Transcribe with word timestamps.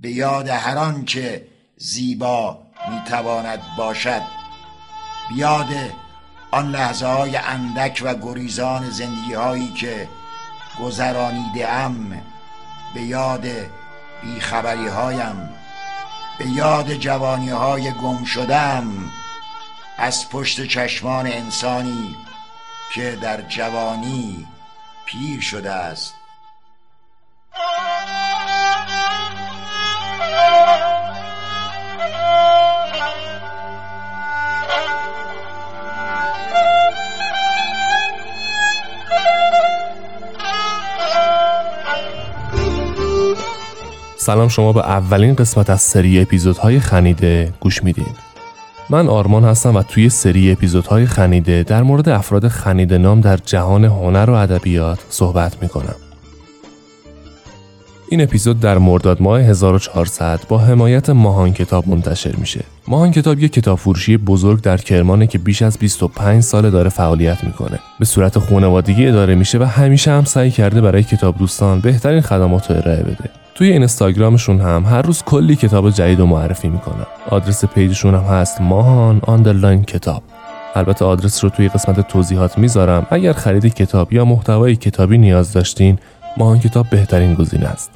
به 0.00 0.10
یاد 0.10 0.48
هر 0.48 0.78
آنچه 0.78 1.46
زیبا 1.76 2.58
می‌تواند 2.90 3.60
باشد. 3.76 4.22
بیاد 5.28 5.68
آن 6.50 6.70
لحظه 6.70 7.06
های 7.06 7.36
اندک 7.36 8.02
و 8.04 8.14
گریزان 8.14 8.90
زندگی 8.90 9.34
هایی 9.34 9.72
که 9.72 10.08
گذرانیده 10.80 11.72
ام. 11.72 12.22
به 12.94 13.02
یاد 13.02 13.46
بیخبری 14.22 14.88
هایم 14.88 15.48
به 16.38 16.46
یاد 16.46 16.94
جوانی 16.94 17.50
های 17.50 17.92
گم 17.92 18.24
شدم. 18.24 19.10
از 19.98 20.28
پشت 20.28 20.66
چشمان 20.66 21.26
انسانی 21.26 22.16
که 22.94 23.18
در 23.22 23.42
جوانی 23.42 24.46
پیر 25.06 25.40
شده 25.40 25.70
است. 25.70 26.14
سلام 44.22 44.48
شما 44.48 44.72
به 44.72 44.80
اولین 44.80 45.34
قسمت 45.34 45.70
از 45.70 45.80
سری 45.80 46.20
اپیزودهای 46.20 46.80
خنیده 46.80 47.52
گوش 47.60 47.84
میدین 47.84 48.14
من 48.90 49.08
آرمان 49.08 49.44
هستم 49.44 49.76
و 49.76 49.82
توی 49.82 50.08
سری 50.08 50.52
اپیزودهای 50.52 51.06
خنیده 51.06 51.62
در 51.62 51.82
مورد 51.82 52.08
افراد 52.08 52.48
خنیده 52.48 52.98
نام 52.98 53.20
در 53.20 53.36
جهان 53.36 53.84
هنر 53.84 54.30
و 54.30 54.32
ادبیات 54.32 54.98
صحبت 55.10 55.62
می‌کنم 55.62 55.94
این 58.08 58.22
اپیزود 58.22 58.60
در 58.60 58.78
مرداد 58.78 59.22
ماه 59.22 59.40
1400 59.40 60.40
با 60.48 60.58
حمایت 60.58 61.10
ماهان 61.10 61.52
کتاب 61.52 61.88
منتشر 61.88 62.36
میشه. 62.36 62.64
ماهان 62.88 63.10
کتاب 63.10 63.38
یک 63.38 63.52
کتاب 63.52 63.78
فروشی 63.78 64.16
بزرگ 64.16 64.60
در 64.60 64.76
کرمانه 64.76 65.26
که 65.26 65.38
بیش 65.38 65.62
از 65.62 65.78
25 65.78 66.42
سال 66.42 66.70
داره 66.70 66.88
فعالیت 66.88 67.44
می‌کنه. 67.44 67.78
به 67.98 68.04
صورت 68.04 68.38
خانوادگی 68.38 69.06
اداره 69.06 69.34
میشه 69.34 69.58
و 69.58 69.62
همیشه 69.62 70.10
هم 70.10 70.24
سعی 70.24 70.50
کرده 70.50 70.80
برای 70.80 71.02
کتاب 71.02 71.38
دوستان 71.38 71.80
بهترین 71.80 72.20
خدمات 72.20 72.70
رو 72.70 72.76
ارائه 72.76 73.02
بده. 73.02 73.30
توی 73.54 73.72
اینستاگرامشون 73.72 74.60
هم 74.60 74.84
هر 74.84 75.02
روز 75.02 75.22
کلی 75.22 75.56
کتاب 75.56 75.90
جدید 75.90 76.18
رو 76.18 76.26
معرفی 76.26 76.68
می‌کنن. 76.68 77.06
آدرس 77.30 77.64
page 77.64 77.89
شون 77.89 78.14
هم 78.14 78.20
هست 78.20 78.60
ماهان 78.60 79.20
underline 79.26 79.84
کتاب. 79.84 80.22
البته 80.74 81.04
آدرس 81.04 81.44
رو 81.44 81.50
توی 81.50 81.68
قسمت 81.68 82.08
توضیحات 82.08 82.58
می‌ذارم 82.58 83.06
اگر 83.10 83.32
خرید 83.32 83.74
کتاب 83.74 84.12
یا 84.12 84.24
محتوای 84.24 84.76
کتابی 84.76 85.18
نیاز 85.18 85.52
داشتین 85.52 85.98
ماهان 86.36 86.58
کتاب 86.58 86.90
بهترین 86.90 87.34
گزینه 87.34 87.66
است. 87.66 87.90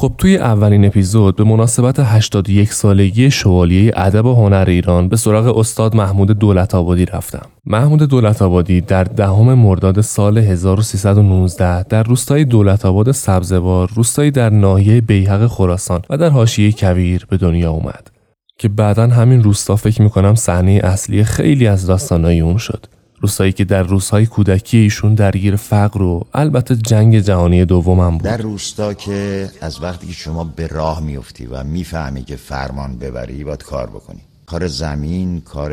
خب 0.00 0.12
توی 0.18 0.36
اولین 0.36 0.84
اپیزود 0.84 1.36
به 1.36 1.44
مناسبت 1.44 2.00
81 2.00 2.72
سالگی 2.72 3.30
شوالیه 3.30 3.92
ادب 3.96 4.26
و 4.26 4.34
هنر 4.34 4.64
ایران 4.68 5.08
به 5.08 5.16
سراغ 5.16 5.58
استاد 5.58 5.96
محمود 5.96 6.30
دولت 6.30 6.74
آبادی 6.74 7.04
رفتم. 7.04 7.46
محمود 7.66 8.02
دولت 8.02 8.42
آبادی 8.42 8.80
در 8.80 9.04
دهم 9.04 9.54
مرداد 9.54 10.00
سال 10.00 10.38
1319 10.38 11.82
در 11.82 12.02
روستای 12.02 12.44
دولت 12.44 12.84
آباد 12.84 13.12
سبزوار 13.12 13.90
روستایی 13.94 14.30
در 14.30 14.50
ناحیه 14.50 15.00
بیحق 15.00 15.46
خراسان 15.46 16.02
و 16.10 16.16
در 16.16 16.28
حاشیه 16.28 16.72
کویر 16.72 17.26
به 17.30 17.36
دنیا 17.36 17.70
اومد 17.70 18.10
که 18.58 18.68
بعدا 18.68 19.06
همین 19.06 19.42
روستا 19.42 19.76
فکر 19.76 20.02
می‌کنم 20.02 20.34
صحنه 20.34 20.80
اصلی 20.84 21.24
خیلی 21.24 21.66
از 21.66 21.86
داستانای 21.86 22.40
اون 22.40 22.58
شد. 22.58 22.86
روستایی 23.20 23.52
که 23.52 23.64
در 23.64 23.82
روزهای 23.82 24.26
کودکی 24.26 24.78
ایشون 24.78 25.14
درگیر 25.14 25.56
فقر 25.56 26.02
و 26.02 26.26
البته 26.34 26.76
جنگ 26.76 27.18
جهانی 27.18 27.64
دوم 27.64 28.10
بود. 28.10 28.22
در 28.22 28.36
روستا 28.36 28.94
که 28.94 29.50
از 29.60 29.82
وقتی 29.82 30.06
که 30.06 30.12
شما 30.12 30.44
به 30.44 30.66
راه 30.66 31.00
میفتی 31.00 31.46
و 31.46 31.64
می‌فهمی 31.64 32.24
که 32.24 32.36
فرمان 32.36 32.98
ببری 32.98 33.44
باید 33.44 33.62
کار 33.62 33.86
بکنی. 33.86 34.20
کار 34.46 34.66
زمین 34.66 35.40
کار 35.40 35.72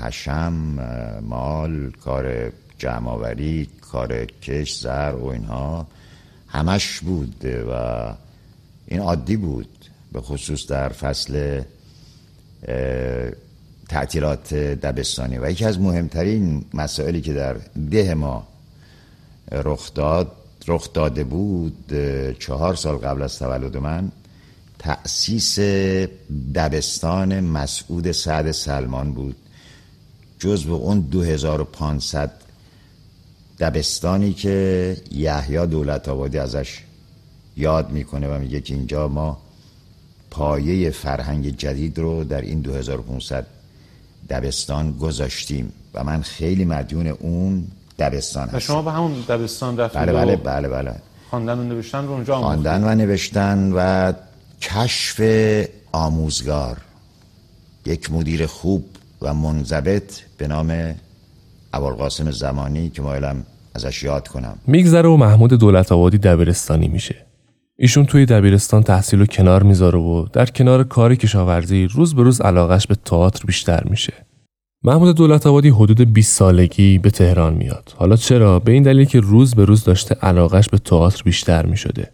حشم 0.00 0.52
مال 1.22 1.90
کار 2.04 2.52
جمعآوری 2.78 3.68
کار 3.80 4.24
کش 4.24 4.78
زر 4.80 5.14
و 5.20 5.26
اینها 5.26 5.86
همش 6.48 7.00
بود 7.00 7.44
و 7.44 7.72
این 8.86 9.00
عادی 9.00 9.36
بود. 9.36 9.68
به 10.12 10.20
خصوص 10.20 10.66
در 10.66 10.88
فصل 10.88 11.62
تعطیلات 13.90 14.54
دبستانی 14.54 15.38
و 15.38 15.50
یکی 15.50 15.64
از 15.64 15.80
مهمترین 15.80 16.64
مسائلی 16.74 17.20
که 17.20 17.32
در 17.32 17.56
ده 17.90 18.14
ما 18.14 18.46
رخ 19.52 19.94
داد 19.94 20.32
رخ 20.68 20.92
داده 20.92 21.24
بود 21.24 21.94
چهار 22.38 22.74
سال 22.74 22.96
قبل 22.96 23.22
از 23.22 23.38
تولد 23.38 23.76
من 23.76 24.12
تأسیس 24.78 25.58
دبستان 26.54 27.40
مسعود 27.40 28.12
سعد 28.12 28.50
سلمان 28.50 29.12
بود. 29.12 29.36
جز 30.38 30.64
به 30.64 30.72
اون 30.72 31.00
2500 31.00 32.30
دبستانی 33.60 34.32
که 34.32 34.96
یحیی 35.10 35.66
دولت 35.66 36.08
آبادی 36.08 36.38
ازش 36.38 36.80
یاد 37.56 37.90
می‌کنه 37.90 38.28
و 38.28 38.38
میگه 38.38 38.60
که 38.60 38.74
اینجا 38.74 39.08
ما 39.08 39.38
پایه 40.30 40.90
فرهنگ 40.90 41.56
جدید 41.56 41.98
رو 41.98 42.24
در 42.24 42.40
این 42.40 42.60
2500 42.60 43.46
دبستان 44.30 44.92
گذاشتیم 44.92 45.72
و 45.94 46.04
من 46.04 46.22
خیلی 46.22 46.64
مدیون 46.64 47.06
اون 47.06 47.64
دبستان 47.98 48.48
هستم 48.48 48.56
و 48.56 48.60
شما 48.60 48.82
به 48.82 48.92
همون 48.92 49.12
دبستان 49.28 49.78
رفتید 49.78 50.02
بله 50.02 50.12
بله 50.12 50.36
بله 50.36 50.68
بله. 50.68 50.94
خواندن 51.30 51.58
و 51.58 51.62
نوشتن 51.62 52.04
رو 52.04 52.12
اونجا 52.12 52.38
خواندن 52.38 52.84
و 52.84 52.94
نوشتن 52.94 53.72
و 53.72 54.12
کشف 54.62 55.20
آموزگار. 55.92 56.76
یک 57.86 58.12
مدیر 58.12 58.46
خوب 58.46 58.84
و 59.22 59.34
منضبط 59.34 60.12
به 60.38 60.48
نام 60.48 60.94
ابوالقاسم 61.72 62.30
زمانی 62.30 62.90
که 62.90 63.02
مایلم 63.02 63.46
ازش 63.74 64.02
یاد 64.02 64.28
کنم. 64.28 64.58
میگذره 64.66 65.08
و 65.08 65.16
محمود 65.16 65.52
دولت 65.52 65.92
آبادی 65.92 66.18
دبیرستانی 66.18 66.88
میشه. 66.88 67.29
ایشون 67.82 68.06
توی 68.06 68.26
دبیرستان 68.26 68.82
تحصیل 68.82 69.20
و 69.20 69.26
کنار 69.26 69.62
می‌ذاره 69.62 69.98
و 69.98 70.26
در 70.32 70.46
کنار 70.46 70.84
کار 70.84 71.14
کشاورزی 71.14 71.86
روز 71.86 72.14
به 72.14 72.22
روز 72.22 72.40
علاقش 72.40 72.86
به 72.86 72.94
تئاتر 72.94 73.44
بیشتر 73.46 73.84
میشه. 73.84 74.12
محمود 74.82 75.16
دولت 75.16 75.46
آبادی 75.46 75.68
حدود 75.68 76.12
20 76.12 76.36
سالگی 76.36 76.98
به 76.98 77.10
تهران 77.10 77.54
میاد. 77.54 77.92
حالا 77.96 78.16
چرا؟ 78.16 78.58
به 78.58 78.72
این 78.72 78.82
دلیل 78.82 79.04
که 79.04 79.20
روز 79.20 79.54
به 79.54 79.64
روز 79.64 79.84
داشته 79.84 80.14
علاقش 80.14 80.68
به 80.68 80.78
تئاتر 80.78 81.22
بیشتر 81.22 81.66
می‌شده. 81.66 82.10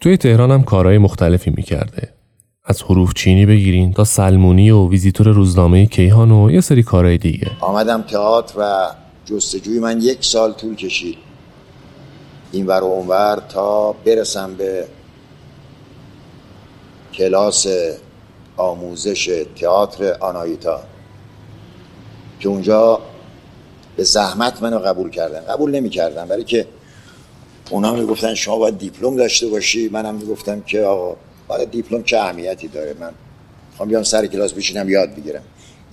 توی 0.00 0.16
تهران 0.16 0.50
هم 0.50 0.62
کارهای 0.62 0.98
مختلفی 0.98 1.50
می‌کرده. 1.56 2.08
از 2.64 2.82
حروف 2.82 3.14
چینی 3.14 3.46
بگیرین 3.46 3.92
تا 3.92 4.04
سلمونی 4.04 4.70
و 4.70 4.88
ویزیتور 4.88 5.28
روزنامه 5.28 5.86
کیهان 5.86 6.30
و 6.30 6.50
یه 6.50 6.60
سری 6.60 6.82
کارهای 6.82 7.18
دیگه. 7.18 7.50
آمدم 7.60 8.02
تئاتر 8.02 8.54
و 8.58 8.86
جستجوی 9.24 9.78
من 9.78 10.00
یک 10.00 10.18
سال 10.24 10.52
طول 10.52 10.74
کشید. 10.74 11.25
این 12.52 12.66
ور 12.66 12.80
و 12.80 12.86
اونور 12.86 13.42
تا 13.48 13.92
برسم 13.92 14.54
به 14.54 14.86
کلاس 17.14 17.66
آموزش 18.56 19.44
تئاتر 19.60 20.12
آنایتا 20.20 20.80
که 22.40 22.48
اونجا 22.48 23.00
به 23.96 24.04
زحمت 24.04 24.62
منو 24.62 24.78
قبول 24.78 25.10
کردن. 25.10 25.40
قبول 25.40 25.70
نمی 25.70 25.88
کردن 25.88 26.28
برای 26.28 26.44
که 26.44 26.66
اونا 27.70 27.94
می‌گفتن 27.94 28.34
شما 28.34 28.58
باید 28.58 28.78
دیپلم 28.78 29.16
داشته 29.16 29.46
باشی. 29.46 29.88
منم 29.88 30.14
می‌گفتم 30.14 30.60
که 30.60 30.80
آقا 30.80 31.16
باید 31.48 31.70
دیپلم 31.70 32.02
چه 32.02 32.18
اهمیتی 32.18 32.68
داره؟ 32.68 32.94
من 33.00 33.12
می‌خوام 33.70 33.88
بیام 33.88 34.02
سر 34.02 34.26
کلاس 34.26 34.52
بشینم 34.52 34.88
یاد 34.88 35.14
بگیرم. 35.14 35.42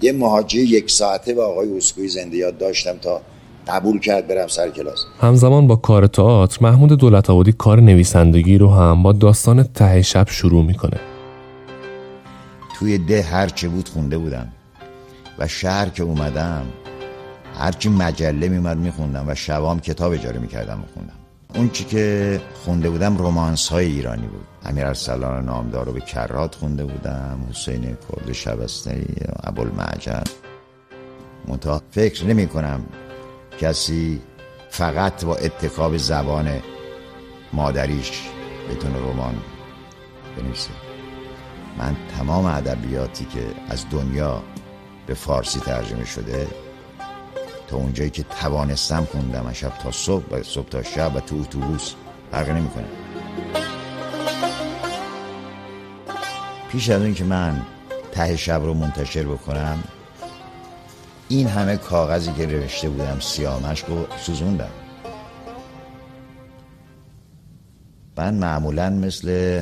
یه 0.01 0.11
مهاجه 0.11 0.59
یک 0.59 0.91
ساعته 0.91 1.33
با 1.33 1.45
آقای 1.45 1.77
اسکوی 1.77 2.07
زنده 2.07 2.37
یاد 2.37 2.57
داشتم 2.57 2.97
تا 2.97 3.21
قبول 3.67 3.99
کرد 3.99 4.27
برم 4.27 4.47
سر 4.47 4.69
کلاس. 4.69 5.05
همزمان 5.21 5.67
با 5.67 5.75
کار 5.75 6.07
تئاتر 6.07 6.57
محمود 6.61 6.93
دولت 6.93 7.29
آبادی 7.29 7.51
کار 7.51 7.79
نویسندگی 7.79 8.57
رو 8.57 8.69
هم 8.69 9.03
با 9.03 9.11
داستان 9.11 9.63
ته 9.63 10.01
شب 10.01 10.29
شروع 10.29 10.65
می‌کنه. 10.65 10.97
توی 12.79 12.97
ده 12.97 13.21
هرچه 13.21 13.69
بود 13.69 13.89
خونده 13.89 14.17
بودم 14.17 14.47
و 15.39 15.47
شهر 15.47 15.89
که 15.89 16.03
اومدم 16.03 16.65
هرچی 17.59 17.89
مجله 17.89 18.47
میومد 18.47 18.77
میخوندم 18.77 19.25
و 19.27 19.35
شبام 19.35 19.79
کتاب 19.79 20.11
اجاره 20.11 20.39
می‌کردم 20.39 20.77
میخوندم 20.77 21.13
اون 21.55 21.69
چی 21.69 21.83
که 21.83 22.41
خونده 22.65 22.89
بودم 22.89 23.17
رومانس 23.17 23.67
های 23.67 23.85
ایرانی 23.85 24.27
بود. 24.27 24.45
امیر 24.65 24.85
ارسلان 24.85 25.45
نامدار 25.45 25.85
رو 25.85 25.91
به 25.91 25.99
کرات 25.99 26.55
خونده 26.55 26.85
بودم 26.85 27.39
حسین 27.49 27.81
کرد 27.81 28.31
شبستری 28.31 29.15
ابوالمعجن 29.43 30.23
منتها 31.47 31.81
فکر 31.91 32.25
نمی 32.25 32.47
کنم 32.47 32.83
کسی 33.63 34.21
فقط 34.69 35.25
با 35.25 35.35
اتکاب 35.35 35.97
زبان 35.97 36.61
مادریش 37.53 38.11
بتونه 38.69 38.97
رمان 38.97 39.35
بنویسه. 40.37 40.69
من 41.77 41.95
تمام 42.17 42.45
ادبیاتی 42.45 43.25
که 43.25 43.45
از 43.69 43.85
دنیا 43.91 44.43
به 45.07 45.13
فارسی 45.13 45.59
ترجمه 45.59 46.05
شده 46.05 46.47
تا 47.67 47.77
اونجایی 47.77 48.09
که 48.09 48.23
توانستم 48.23 49.07
خوندم 49.11 49.53
شب 49.53 49.77
تا 49.77 49.91
صبح 49.91 50.25
و 50.31 50.43
صبح 50.43 50.69
تا 50.69 50.83
شب 50.83 51.15
و 51.15 51.19
تو 51.19 51.35
اتوبوس 51.35 51.93
فرق 52.31 52.49
نمی‌کنه. 52.49 52.87
پیش 56.71 56.89
از 56.89 57.01
اون 57.01 57.13
که 57.13 57.23
من 57.23 57.65
ته 58.11 58.37
شب 58.37 58.61
رو 58.63 58.73
منتشر 58.73 59.23
بکنم 59.23 59.83
این 61.29 61.47
همه 61.47 61.77
کاغذی 61.77 62.33
که 62.33 62.45
نوشته 62.45 62.89
بودم 62.89 63.19
سیامش 63.19 63.83
رو 63.83 64.05
سوزوندم. 64.19 64.69
من 68.17 68.33
معمولا 68.33 68.89
مثل 68.89 69.61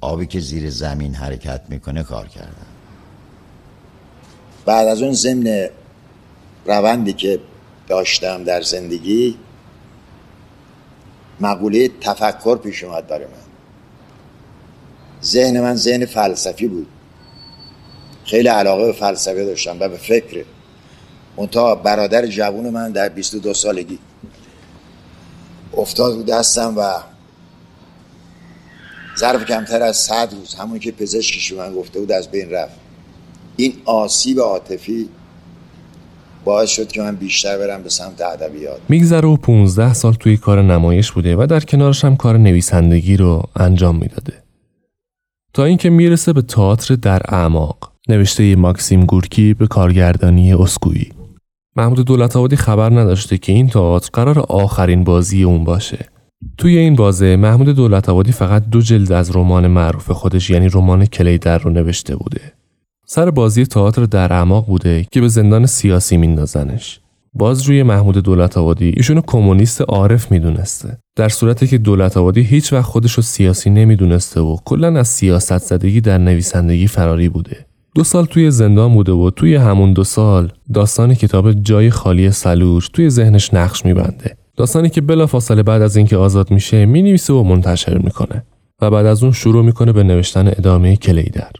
آبی 0.00 0.26
که 0.26 0.40
زیر 0.40 0.70
زمین 0.70 1.14
حرکت 1.14 1.60
می‌کنه 1.68 2.02
کار 2.02 2.28
کردم. 2.28 2.66
بعد 4.64 4.88
از 4.88 5.02
اون 5.02 5.12
ضمن 5.12 5.68
روندی 6.66 7.12
که 7.12 7.40
داشتم 7.88 8.44
در 8.44 8.62
زندگی 8.62 9.38
مقوله 11.40 11.90
تفکر 12.00 12.58
پیش 12.58 12.84
اومد 12.84 13.06
برای 13.06 13.24
من. 13.24 13.32
ذهن 15.22 15.60
من 15.60 15.74
ذهن 15.74 16.06
فلسفی 16.06 16.68
بود. 16.68 16.86
خیلی 18.24 18.48
علاقه 18.48 18.86
به 18.86 18.92
فلسفه 18.92 19.44
داشتم 19.44 19.76
و 19.80 19.88
به 19.88 19.96
فکر. 19.96 20.44
منتها 21.36 21.74
برادر 21.74 22.26
جوون 22.26 22.70
من 22.70 22.92
در 22.92 23.08
22 23.08 23.54
سالگی. 23.54 23.98
افتاد 25.76 26.14
بود 26.14 26.26
دستم 26.26 26.74
و 26.76 26.92
ظرف 29.18 29.44
کمتر 29.44 29.82
از 29.82 29.96
صد 29.96 30.28
روز 30.32 30.54
همون 30.54 30.78
که 30.78 30.92
پزشکش 30.92 31.52
من 31.52 31.74
گفته 31.74 32.00
بود 32.00 32.12
از 32.12 32.30
بین 32.30 32.50
رفت. 32.50 32.74
این 33.56 33.72
آسیب 33.84 34.40
عاطفی 34.40 35.08
باعث 36.44 36.70
شد 36.70 36.92
که 36.92 37.02
من 37.02 37.16
بیشتر 37.16 37.58
برم 37.58 37.82
به 37.82 37.88
سمت 37.88 38.20
ادبیات. 38.20 38.80
میگذره 38.88 39.28
و 39.28 39.36
15 39.36 39.94
سال 39.94 40.12
توی 40.12 40.36
کار 40.36 40.62
نمایش 40.62 41.12
بوده 41.12 41.36
و 41.36 41.46
در 41.46 41.60
کنارش 41.60 42.04
هم 42.04 42.16
کار 42.16 42.38
نویسندگی 42.38 43.16
رو 43.16 43.42
انجام 43.56 43.96
می‌داده. 43.96 44.42
تا 45.52 45.64
اینکه 45.64 45.90
می‌رسه 45.90 46.32
به 46.32 46.42
تئاتر 46.42 46.94
در 46.94 47.22
اعماق. 47.28 47.91
نوشته 48.08 48.56
ماکسیم 48.56 49.00
گورکی 49.04 49.54
به 49.54 49.66
کارگردانی 49.66 50.52
اسکویی. 50.52 51.12
محمود 51.76 52.00
دولت 52.00 52.36
آبادی 52.36 52.56
خبر 52.56 52.90
نداشته 52.90 53.38
که 53.38 53.52
این 53.52 53.68
تئاتر 53.68 54.10
قرار 54.12 54.38
آخرین 54.38 55.04
بازی 55.04 55.42
اون 55.42 55.64
باشه. 55.64 56.06
توی 56.58 56.78
این 56.78 56.96
بازه 56.96 57.36
محمود 57.36 57.68
دولت 57.68 58.08
آبادی 58.08 58.32
فقط 58.32 58.68
دو 58.70 58.80
جلد 58.80 59.12
از 59.12 59.36
رمان 59.36 59.66
معروف 59.66 60.10
خودش 60.10 60.50
یعنی 60.50 60.68
رمان 60.68 61.06
کلیدر 61.06 61.58
رو 61.58 61.70
نوشته 61.70 62.16
بوده. 62.16 62.52
سر 63.06 63.30
بازی 63.30 63.66
تئاتر 63.66 64.04
در 64.04 64.32
اعماق 64.32 64.66
بوده 64.66 65.06
که 65.12 65.20
به 65.20 65.28
زندان 65.28 65.66
سیاسی 65.66 66.16
میندازنش. 66.16 67.00
باز 67.34 67.62
روی 67.62 67.82
محمود 67.82 68.18
دولت 68.18 68.58
آبادی 68.58 68.92
ایشونو 68.96 69.20
کمونیست 69.26 69.80
عارف 69.80 70.32
می‌دونسته. 70.32 70.98
در 71.16 71.28
صورتی 71.28 71.66
که 71.66 71.78
دولت 71.78 72.16
آبادی 72.16 72.40
هیچ 72.40 72.72
وقت 72.72 72.84
خودش 72.84 73.12
رو 73.12 73.22
سیاسی 73.22 73.70
نمی‌دونسته 73.70 74.40
و 74.40 74.56
کلا 74.64 74.98
از 74.98 75.08
سیاست 75.08 75.58
زدگی 75.58 76.00
در 76.00 76.18
نویسندگی 76.18 76.86
فراری 76.86 77.28
بوده. 77.28 77.66
دو 77.94 78.04
سال 78.04 78.24
توی 78.24 78.50
زندان 78.50 78.94
بوده 78.94 79.12
و 79.12 79.30
توی 79.30 79.54
همون 79.54 79.92
دو 79.92 80.04
سال 80.04 80.52
داستان 80.74 81.14
کتاب 81.14 81.52
جای 81.52 81.90
خالی 81.90 82.30
سلوج 82.30 82.88
توی 82.92 83.10
ذهنش 83.10 83.54
نقش 83.54 83.84
میبنده. 83.84 84.36
داستانی 84.56 84.90
که 84.90 85.00
بلافاصله 85.00 85.62
بعد 85.62 85.82
از 85.82 85.96
اینکه 85.96 86.16
آزاد 86.16 86.50
میشه 86.50 86.86
می‌نویسه 86.86 87.32
و 87.32 87.42
منتشر 87.42 87.98
می‌کنه 87.98 88.44
و 88.82 88.90
بعد 88.90 89.06
از 89.06 89.22
اون 89.22 89.32
شروع 89.32 89.64
می‌کنه 89.64 89.92
به 89.92 90.02
نوشتن 90.02 90.48
ادامه 90.48 90.96
کلیدر. 90.96 91.50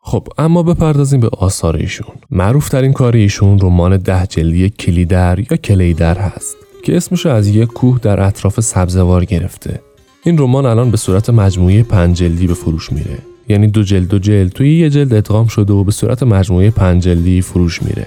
خب 0.00 0.28
اما 0.38 0.62
بپردازیم 0.62 1.20
به 1.20 1.28
آثار 1.28 1.76
ایشون. 1.76 2.14
معروف 2.30 2.68
ترین 2.68 2.92
کار 2.92 3.16
ایشون 3.16 3.58
رمان 3.58 3.96
ده 3.96 4.26
جلدی 4.26 4.70
کلیدر 4.70 5.38
یا 5.38 5.56
کلیدر 5.56 6.18
هست 6.18 6.56
که 6.82 6.96
اسمش 6.96 7.26
از 7.26 7.48
یک 7.48 7.68
کوه 7.68 7.98
در 8.02 8.20
اطراف 8.20 8.60
سبزوار 8.60 9.24
گرفته. 9.24 9.80
این 10.24 10.38
رمان 10.38 10.66
الان 10.66 10.90
به 10.90 10.96
صورت 10.96 11.30
مجموعه 11.30 11.82
پنج 11.82 12.16
جلدی 12.16 12.46
به 12.46 12.54
فروش 12.54 12.92
میره. 12.92 13.18
یعنی 13.48 13.66
دو 13.66 13.82
جلد 13.82 14.08
دو 14.08 14.18
جلد. 14.18 14.52
توی 14.52 14.78
یه 14.78 14.90
جلد 14.90 15.14
ادغام 15.14 15.46
شده 15.46 15.72
و 15.72 15.84
به 15.84 15.92
صورت 15.92 16.22
مجموعه 16.22 16.70
پنج 16.70 17.02
جلدی 17.02 17.40
فروش 17.40 17.82
میره. 17.82 18.06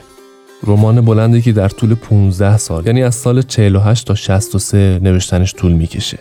رمان 0.68 1.02
بلندی 1.02 1.42
که 1.42 1.52
در 1.52 1.70
طول 1.70 1.96
15 1.96 2.58
سال 2.58 2.86
یعنی 2.86 3.04
از 3.04 3.16
سال 3.16 3.42
48 3.42 4.08
تا 4.08 4.16
63 4.16 5.00
نوشتنش 5.04 5.54
طول 5.54 5.72
می‌کشه. 5.72 6.20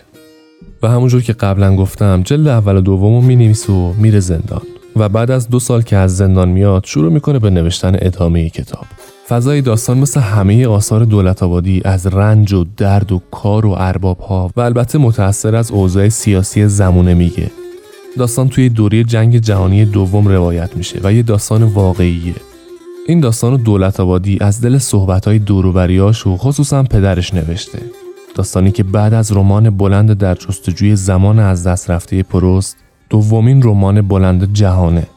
و 0.83 0.87
همونجور 0.87 1.21
که 1.21 1.33
قبلا 1.33 1.75
گفتم 1.75 2.21
جلد 2.21 2.47
اول 2.47 2.75
و 2.75 2.81
دوم 2.81 3.25
می 3.25 3.35
نویسه 3.35 3.73
و 3.73 3.93
میره 3.93 4.19
زندان. 4.19 4.61
و 4.95 5.09
بعد 5.09 5.31
از 5.31 5.49
دو 5.49 5.59
سال 5.59 5.81
که 5.81 5.95
از 5.95 6.17
زندان 6.17 6.49
میاد 6.49 6.85
شروع 6.85 7.11
می‌کنه 7.11 7.39
به 7.39 7.49
نوشتن 7.49 7.97
ادامه 8.01 8.49
کتاب. 8.49 8.85
فضای 9.29 9.61
داستان 9.61 9.97
مثل 9.97 10.19
همه 10.19 10.67
آثار 10.67 11.05
دولت 11.05 11.43
آبادی 11.43 11.81
از 11.85 12.07
رنج 12.07 12.53
و 12.53 12.65
درد 12.77 13.11
و 13.11 13.21
کار 13.31 13.65
و 13.65 13.75
ارباب 13.77 14.19
ها 14.19 14.51
و 14.55 14.61
البته 14.61 14.97
متأثر 14.97 15.55
از 15.55 15.71
اوضاع 15.71 16.09
سیاسی 16.09 16.67
زمونه 16.67 17.13
میگه. 17.13 17.51
داستان 18.17 18.49
توی 18.49 18.69
دوره 18.69 19.03
جنگ 19.03 19.37
جهانی 19.37 19.85
دوم 19.85 20.27
روایت 20.27 20.77
میشه 20.77 20.99
و 21.03 21.13
یه 21.13 21.23
داستان 21.23 21.63
واقعیه. 21.63 22.35
این 23.07 23.19
داستان 23.19 23.55
دولت 23.55 23.99
آبادی 23.99 24.37
از 24.41 24.61
دل 24.61 24.77
صحبتهای 24.77 25.39
دوروبریاش 25.39 26.27
و 26.27 26.37
خصوصا 26.37 26.83
پدرش 26.83 27.33
نوشته. 27.33 27.79
داستانی 28.35 28.71
که 28.71 28.83
بعد 28.83 29.13
از 29.13 29.31
رمان 29.31 29.69
بلند 29.69 30.13
در 30.13 30.35
جستجوی 30.35 30.95
زمان 30.95 31.39
از 31.39 31.67
دست 31.67 31.91
رفته 31.91 32.23
پروست 32.23 32.77
دومین 33.09 33.63
رمان 33.63 34.01
بلند 34.01 34.53
جهانه. 34.53 35.07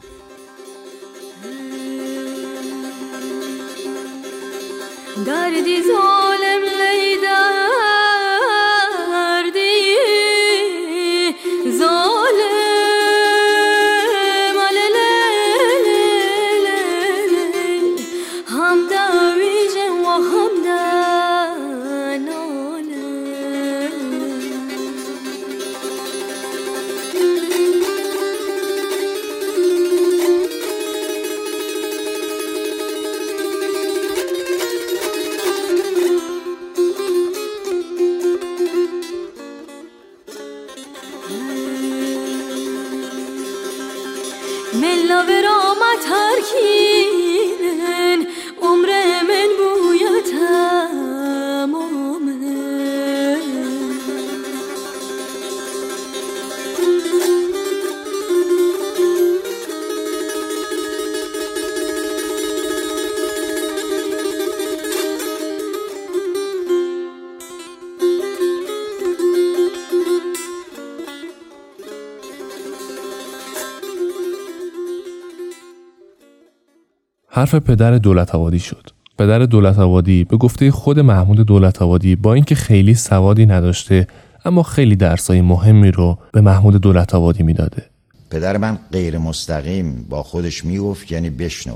حرف 77.41 77.55
پدر 77.55 77.97
دولت 77.97 78.35
آبادی 78.35 78.59
شد. 78.59 78.89
پدر 79.17 79.39
دولت 79.39 79.79
آبادی 79.79 80.23
به 80.23 80.37
گفته 80.37 80.71
خود 80.71 80.99
محمود 80.99 81.37
دولت 81.37 81.81
آبادی 81.81 82.15
با 82.15 82.33
اینکه 82.33 82.55
خیلی 82.55 82.95
سوادی 82.95 83.45
نداشته 83.45 84.07
اما 84.45 84.63
خیلی 84.63 84.95
درسای 84.95 85.41
مهمی 85.41 85.91
رو 85.91 86.17
به 86.31 86.41
محمود 86.41 86.75
دولت 86.75 87.15
آبادی 87.15 87.43
می‌داده. 87.43 87.85
پدر 88.29 88.57
من 88.57 88.79
غیر 88.91 89.17
مستقیم 89.17 90.05
با 90.09 90.23
خودش 90.23 90.65
می‌گفت 90.65 91.11
یعنی 91.11 91.29
بشنو. 91.29 91.75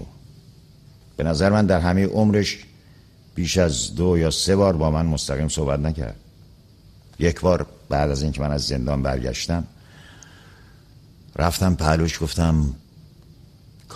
به 1.17 1.23
نظر 1.23 1.49
من 1.49 1.65
در 1.65 1.79
همه 1.79 2.05
عمرش 2.05 2.57
بیش 3.35 3.57
از 3.57 3.95
دو 3.95 4.17
یا 4.17 4.31
سه 4.31 4.55
بار 4.55 4.77
با 4.77 4.91
من 4.91 5.05
مستقیم 5.05 5.47
صحبت 5.47 5.79
نکرد. 5.79 6.15
یک 7.19 7.41
بار 7.41 7.65
بعد 7.89 8.11
از 8.11 8.23
اینکه 8.23 8.41
من 8.41 8.51
از 8.51 8.61
زندان 8.61 9.03
برگشتم 9.03 9.63
رفتم 11.35 11.75
پهلوش 11.75 12.23
گفتم 12.23 12.65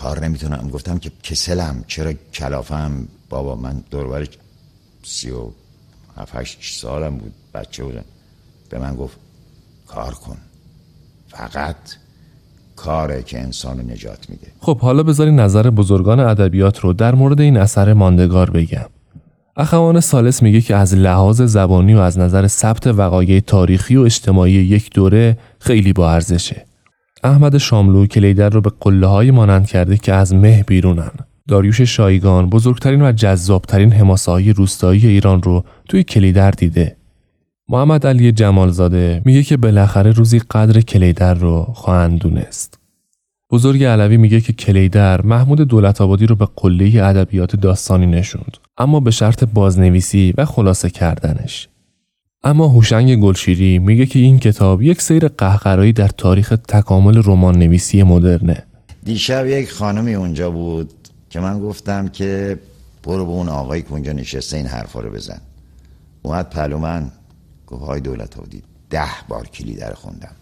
کار 0.02 0.24
نمی‌تونم. 0.24 0.70
گفتم 0.72 0.98
که 0.98 1.10
کسلم. 1.22 1.84
چرا 1.86 2.12
کلافم؟ 2.12 3.08
بابا 3.28 3.56
من 3.56 3.82
دوربر 3.90 4.26
سی 5.02 5.30
و 5.30 5.50
هفت 6.16 6.58
سالم 6.62 7.18
بود. 7.18 7.32
بچه 7.54 7.84
بودم. 7.84 8.04
به 8.70 8.78
من 8.78 8.94
گفت 8.96 9.16
کار 9.86 10.14
کن. 10.14 10.36
فقط 11.28 11.76
کاره 12.76 13.22
که 13.22 13.40
انسان 13.40 13.90
نجات 13.90 14.30
میده. 14.30 14.46
خب 14.60 14.78
حالا 14.78 15.02
بذاری 15.02 15.32
نظر 15.32 15.70
بزرگان 15.70 16.20
ادبیات 16.20 16.78
رو 16.78 16.92
در 16.92 17.14
مورد 17.14 17.40
این 17.40 17.56
اثر 17.56 17.92
ماندگار 17.92 18.50
بگم. 18.50 18.86
اخوان 19.56 20.00
سالس 20.00 20.42
میگه 20.42 20.60
که 20.60 20.76
از 20.76 20.94
لحاظ 20.94 21.42
زبانی 21.42 21.94
و 21.94 21.98
از 21.98 22.18
نظر 22.18 22.46
ثبت 22.46 22.86
وقایع 22.86 23.40
تاریخی 23.40 23.96
و 23.96 24.00
اجتماعی 24.00 24.52
یک 24.52 24.90
دوره 24.94 25.38
خیلی 25.58 25.92
با 25.92 26.12
ارزشه. 26.12 26.69
احمد 27.24 27.58
شاملو 27.58 28.06
کلیدر 28.06 28.48
رو 28.48 28.60
به 28.60 28.70
قله 28.80 29.06
های 29.06 29.30
مانند 29.30 29.66
کرده 29.66 29.96
که 29.96 30.12
از 30.12 30.34
مه 30.34 30.64
بیرونن. 30.66 31.10
داریوش 31.48 31.80
شایگان 31.80 32.50
بزرگترین 32.50 33.02
و 33.02 33.12
جذابترین 33.12 33.92
حماسه 33.92 34.52
روستایی 34.52 35.06
ایران 35.06 35.42
رو 35.42 35.64
توی 35.88 36.02
کلیدر 36.02 36.50
دیده. 36.50 36.96
محمد 37.68 38.06
علی 38.06 38.32
جمالزاده 38.32 39.22
میگه 39.24 39.42
که 39.42 39.56
بالاخره 39.56 40.12
روزی 40.12 40.38
قدر 40.38 40.80
کلیدر 40.80 41.34
رو 41.34 41.62
خواهند 41.74 42.18
دونست. 42.18 42.78
بزرگ 43.50 43.84
علوی 43.84 44.16
میگه 44.16 44.40
که 44.40 44.52
کلیدر 44.52 45.22
محمود 45.22 45.60
دولت 45.60 46.00
آبادی 46.00 46.26
رو 46.26 46.36
به 46.36 46.48
قله 46.56 47.04
ادبیات 47.04 47.56
داستانی 47.56 48.06
نشوند 48.06 48.56
اما 48.78 49.00
به 49.00 49.10
شرط 49.10 49.44
بازنویسی 49.44 50.34
و 50.36 50.44
خلاصه 50.44 50.90
کردنش. 50.90 51.68
اما 52.44 52.68
هوشنگ 52.68 53.16
گلشیری 53.16 53.78
میگه 53.78 54.06
که 54.06 54.18
این 54.18 54.38
کتاب 54.38 54.82
یک 54.82 55.02
سیر 55.02 55.28
قهقرایی 55.28 55.92
در 55.92 56.08
تاریخ 56.08 56.54
تکامل 56.68 57.22
رمان 57.24 57.58
نویسی 57.58 58.02
مدرنه. 58.02 58.62
دیشب 59.04 59.46
یک 59.46 59.70
خانمی 59.72 60.14
اونجا 60.14 60.50
بود 60.50 60.92
که 61.30 61.40
من 61.40 61.60
گفتم 61.60 62.08
که 62.08 62.58
برو 63.02 63.26
به 63.26 63.32
اون 63.32 63.48
آقایی 63.48 63.82
که 63.82 63.92
اونجا 63.92 64.12
نشسته 64.12 64.56
این 64.56 64.66
حرفا 64.66 65.00
رو 65.00 65.10
بزن. 65.10 65.40
اومد 66.22 66.50
پلو 66.50 66.78
من 66.78 67.10
گفت 67.66 67.82
های 67.82 68.00
دولت 68.00 68.38
آبادی 68.38 68.62
ده 68.90 69.04
بار 69.28 69.46
کلیدر 69.46 69.92
خوندم. 69.92 70.32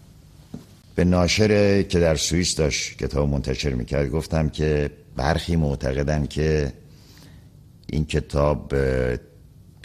به 0.95 1.03
ناشر 1.03 1.81
که 1.81 1.99
در 1.99 2.15
سوئیس 2.15 2.55
داشت 2.55 2.97
کتاب 2.97 3.29
منتشر 3.29 3.73
می‌کرد 3.73 4.09
گفتم 4.09 4.49
که 4.49 4.89
برخی 5.15 5.55
معتقدن 5.55 6.25
که 6.25 6.73
این 7.87 8.05
کتاب 8.05 8.73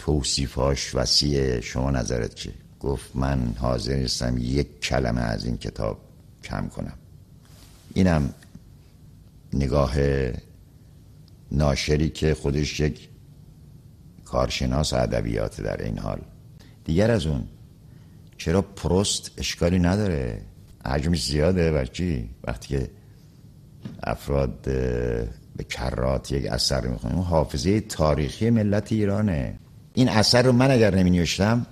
توصیفاش 0.05 0.95
وسیع 0.95 1.59
شما 1.59 1.91
نظرت 1.91 2.35
چه 2.35 2.51
گفت 2.79 3.15
من 3.15 3.55
حاضر 3.57 3.95
نیستم 3.95 4.37
یک 4.37 4.81
کلمه 4.81 5.21
از 5.21 5.45
این 5.45 5.57
کتاب 5.57 5.97
کم 6.43 6.67
کنم. 6.67 6.93
اینم 7.93 8.33
نگاه 9.53 9.95
ناشری 11.51 12.09
که 12.09 12.33
خودش 12.33 12.79
یک 12.79 13.09
کارشناس 14.25 14.93
ادبیات 14.93 15.61
در 15.61 15.83
این 15.83 15.97
حال. 15.97 16.21
دیگر 16.83 17.11
از 17.11 17.25
اون 17.25 17.43
چرا 18.37 18.61
پروست 18.61 19.31
اشکالی 19.37 19.79
نداره؟ 19.79 20.41
حجمش 20.85 21.25
زیاده 21.25 21.71
بچی 21.71 22.29
وقتی 22.43 22.67
که 22.67 22.89
افراد 24.03 24.61
به 25.55 25.63
کرات 25.69 26.31
یک 26.31 26.45
اثر 26.45 26.87
می‌خونیم 26.87 27.19
حافظه 27.19 27.81
تاریخی 27.81 28.49
ملت 28.49 28.91
ایرانه. 28.91 29.59
این 29.95 30.09
اثر 30.09 30.41
رو 30.41 30.51
من 30.51 30.71
اگر 30.71 30.95
نمی 30.95 31.09
نوشتم 31.09 31.65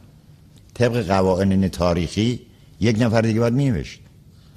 طبق 0.73 1.07
قوانین 1.07 1.67
تاریخی 1.67 2.39
یک 2.79 2.97
نفر 2.99 3.21
دیگه 3.21 3.39
باید 3.39 3.53
می 3.53 3.69
نوشت 3.69 3.99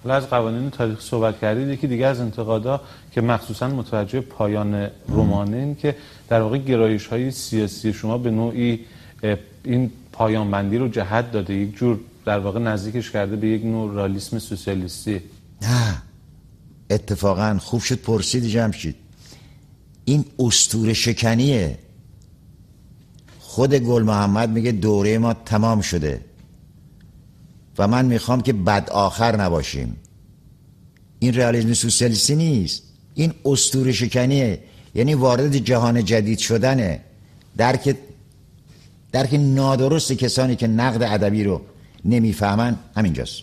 از 0.09 0.31
قوانین 0.31 0.71
تاریخ 0.71 1.01
صحبت 1.01 1.41
کردید 1.41 1.69
یکی 1.69 1.87
دیگه 1.87 2.07
از 2.07 2.21
انتقادا 2.21 2.81
که 3.13 3.21
مخصوصا 3.21 3.69
متوجه 3.69 4.21
پایان 4.21 4.89
رمانه 5.09 5.57
این 5.57 5.75
که 5.75 5.97
در 6.29 6.41
واقع 6.41 6.59
گرایش 6.59 7.07
های 7.07 7.31
سیاسی 7.31 7.93
شما 7.93 8.19
به 8.19 8.31
نوعی 8.31 8.81
این 9.65 9.91
پایان 10.13 10.51
بندی 10.51 10.79
رو 10.79 10.89
جهت 10.89 11.33
داده 11.33 11.55
یک 11.55 11.77
جور 11.77 12.01
در 12.25 12.39
واقع 12.39 12.59
نزدیکش 12.59 13.11
کرده 13.11 13.37
به 13.37 13.49
یک 13.49 13.65
نوع 13.65 13.95
رالیسم 13.95 14.39
سوسیالیستی. 14.39 15.21
نه. 15.63 16.03
اتفاقا 16.91 17.59
خوب 17.61 17.81
شد 17.81 17.95
پرسید 17.95 18.45
جمشید. 18.45 18.97
این 20.05 20.25
استور 20.39 20.93
شکنیه. 20.93 21.79
خود 23.57 23.75
گل 23.75 24.03
محمد 24.03 24.51
میگه 24.51 24.73
دوره 24.73 25.19
ما 25.19 25.33
تمام 25.35 25.81
شده 25.81 26.21
و 27.79 27.89
من 27.89 28.05
می‌خوام 28.05 28.41
که 28.41 28.53
بد 28.53 28.91
آخر 28.91 29.37
نباشیم. 29.37 29.97
این 31.19 31.35
رئالیسم 31.35 31.73
سوسیالیستی 31.73 32.37
نیست. 32.37 32.83
این 33.15 33.33
استور 33.45 33.93
شکنیه. 33.93 34.59
یعنی 34.95 35.15
وارد 35.15 35.57
جهان 35.57 36.05
جدید 36.05 36.39
شدنه. 36.39 37.01
درک 37.57 37.97
درک 39.13 39.35
نادرست 39.35 40.13
کسانی 40.13 40.57
که 40.57 40.67
نقد 40.67 41.03
ادبی 41.03 41.45
رو 41.45 41.61
نمی‌فهمن 42.05 42.77
همینجاست. 42.97 43.43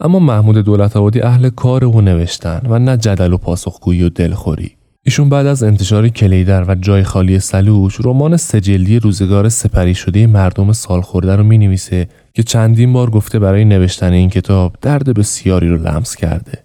اما 0.00 0.18
محمود 0.18 0.58
دولت 0.58 0.96
آبادی 0.96 1.20
اهل 1.20 1.48
کار 1.48 1.84
و 1.84 2.00
نوشتن 2.00 2.60
و 2.68 2.78
نه 2.78 2.96
جدل 2.96 3.32
و 3.32 3.38
پاسخگویی 3.38 4.02
و 4.02 4.08
دلخوری. 4.08 4.75
ایشون 5.06 5.28
بعد 5.28 5.46
از 5.46 5.62
انتشار 5.62 6.08
کلیدر 6.08 6.64
و 6.68 6.74
جای 6.74 7.02
خالی 7.02 7.38
سلوش 7.38 7.98
رمان 8.04 8.36
سجلی 8.36 8.98
روزگار 8.98 9.48
سپری 9.48 9.94
شده 9.94 10.26
مردم 10.26 10.72
سالخورده 10.72 11.36
رو 11.36 11.44
می 11.44 11.58
نویسه 11.58 12.08
که 12.34 12.42
چندین 12.42 12.92
بار 12.92 13.10
گفته 13.10 13.38
برای 13.38 13.64
نوشتن 13.64 14.12
این 14.12 14.30
کتاب 14.30 14.76
درد 14.82 15.18
بسیاری 15.18 15.68
رو 15.68 15.76
لمس 15.76 16.16
کرده. 16.16 16.58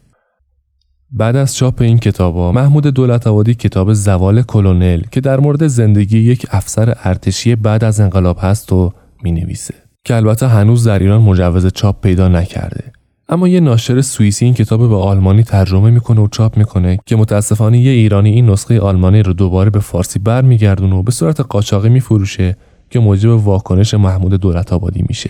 بعد 1.11 1.35
از 1.35 1.55
چاپ 1.55 1.81
این 1.81 1.97
کتابا 1.97 2.51
محمود 2.51 2.87
دولت 2.87 3.27
آبادی 3.27 3.53
کتاب 3.53 3.93
زوال 3.93 4.41
کلونل 4.41 5.01
که 5.11 5.21
در 5.21 5.39
مورد 5.39 5.67
زندگی 5.67 6.19
یک 6.19 6.45
افسر 6.51 6.95
ارتشی 7.03 7.55
بعد 7.55 7.83
از 7.83 7.99
انقلاب 7.99 8.37
هست 8.41 8.73
و 8.73 8.93
می 9.23 9.31
نویسه. 9.31 9.73
که 10.05 10.15
البته 10.15 10.47
هنوز 10.47 10.87
در 10.87 10.99
ایران 10.99 11.21
مجوز 11.21 11.67
چاپ 11.67 12.01
پیدا 12.01 12.27
نکرده 12.27 12.91
اما 13.31 13.47
یه 13.47 13.59
ناشر 13.59 14.01
سوئیسی 14.01 14.45
این 14.45 14.53
کتاب 14.53 14.89
به 14.89 14.95
آلمانی 14.95 15.43
ترجمه 15.43 15.89
می‌کنه 15.89 16.21
و 16.21 16.27
چاپ 16.27 16.57
می‌کنه 16.57 16.99
که 17.05 17.15
متاسفانه 17.15 17.79
یه 17.79 17.91
ایرانی 17.91 18.29
این 18.29 18.49
نسخه 18.49 18.79
آلمانی 18.79 19.23
رو 19.23 19.33
دوباره 19.33 19.69
به 19.69 19.79
فارسی 19.79 20.19
برمیگردونه 20.19 20.95
و 20.95 21.03
به 21.03 21.11
صورت 21.11 21.39
قاچاقی 21.39 21.89
میفروشه 21.89 22.57
که 22.89 22.99
موجب 22.99 23.29
واکنش 23.29 23.93
محمود 23.93 24.33
دولت 24.33 24.73
آبادی 24.73 25.05
میشه. 25.09 25.29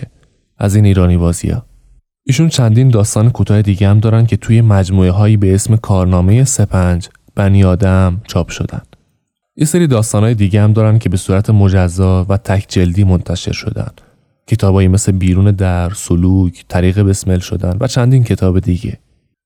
از 0.57 0.75
این 0.75 0.85
ایرانی 0.85 1.17
بازیا 1.17 1.65
ایشون 2.25 2.49
چندین 2.49 2.89
داستان 2.89 3.29
کوتاه 3.29 3.61
دیگه 3.61 3.87
هم 3.89 3.99
دارن 3.99 4.25
که 4.25 4.37
توی 4.37 4.61
مجموعه 4.61 5.11
هایی 5.11 5.37
به 5.37 5.55
اسم 5.55 5.75
کارنامه 5.75 6.43
سپنج 6.43 7.09
بنی 7.35 7.63
آدم 7.63 8.21
چاپ 8.27 8.49
شدن. 8.49 8.81
یه 9.55 9.65
سری 9.65 9.87
داستانهای 9.87 10.33
دیگه 10.33 10.61
هم 10.61 10.73
دارن 10.73 10.99
که 10.99 11.09
به 11.09 11.17
صورت 11.17 11.49
مجزا 11.49 12.25
و 12.29 12.37
تک 12.37 12.65
جلدی 12.69 13.03
منتشر 13.03 13.51
شدن. 13.51 13.91
کتابایی 14.51 14.87
مثل 14.87 15.11
بیرون 15.11 15.51
در، 15.51 15.89
سلوک، 15.89 16.65
طریق 16.67 16.99
بسمل 16.99 17.39
شدن 17.39 17.77
و 17.79 17.87
چندین 17.87 18.23
کتاب 18.23 18.59
دیگه. 18.59 18.97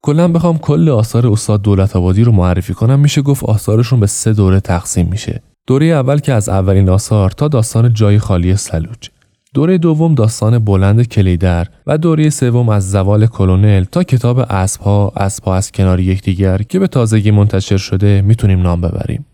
کلا 0.01 0.27
بخوام 0.27 0.57
کل 0.57 0.89
آثار 0.89 1.27
استاد 1.27 1.61
دولت 1.61 1.95
آبادی 1.95 2.23
رو 2.23 2.31
معرفی 2.31 2.73
کنم 2.73 2.99
میشه 2.99 3.21
گفت 3.21 3.43
آثارشون 3.43 3.99
به 3.99 4.07
سه 4.07 4.33
دوره 4.33 4.59
تقسیم 4.59 5.07
میشه. 5.11 5.41
دوره 5.67 5.85
اول 5.85 6.19
که 6.19 6.33
از 6.33 6.49
اولین 6.49 6.89
آثار 6.89 7.31
تا 7.31 7.47
داستان 7.47 7.93
جای 7.93 8.19
خالی 8.19 8.55
سلوج. 8.55 9.09
دوره 9.53 9.77
دوم 9.77 10.15
داستان 10.15 10.59
بلند 10.59 11.07
کلیدر 11.07 11.67
و 11.87 11.97
دوره 11.97 12.29
سوم 12.29 12.69
از 12.69 12.91
زوال 12.91 13.25
کلونل 13.25 13.83
تا 13.83 14.03
کتاب 14.03 14.39
اسبها 14.49 15.13
اسبها 15.15 15.55
از 15.55 15.71
کنار 15.71 15.99
یکدیگر 15.99 16.57
که 16.57 16.79
به 16.79 16.87
تازگی 16.87 17.31
منتشر 17.31 17.77
شده 17.77 18.21
می‌تونیم 18.21 18.61
نام 18.61 18.81
ببریم. 18.81 19.25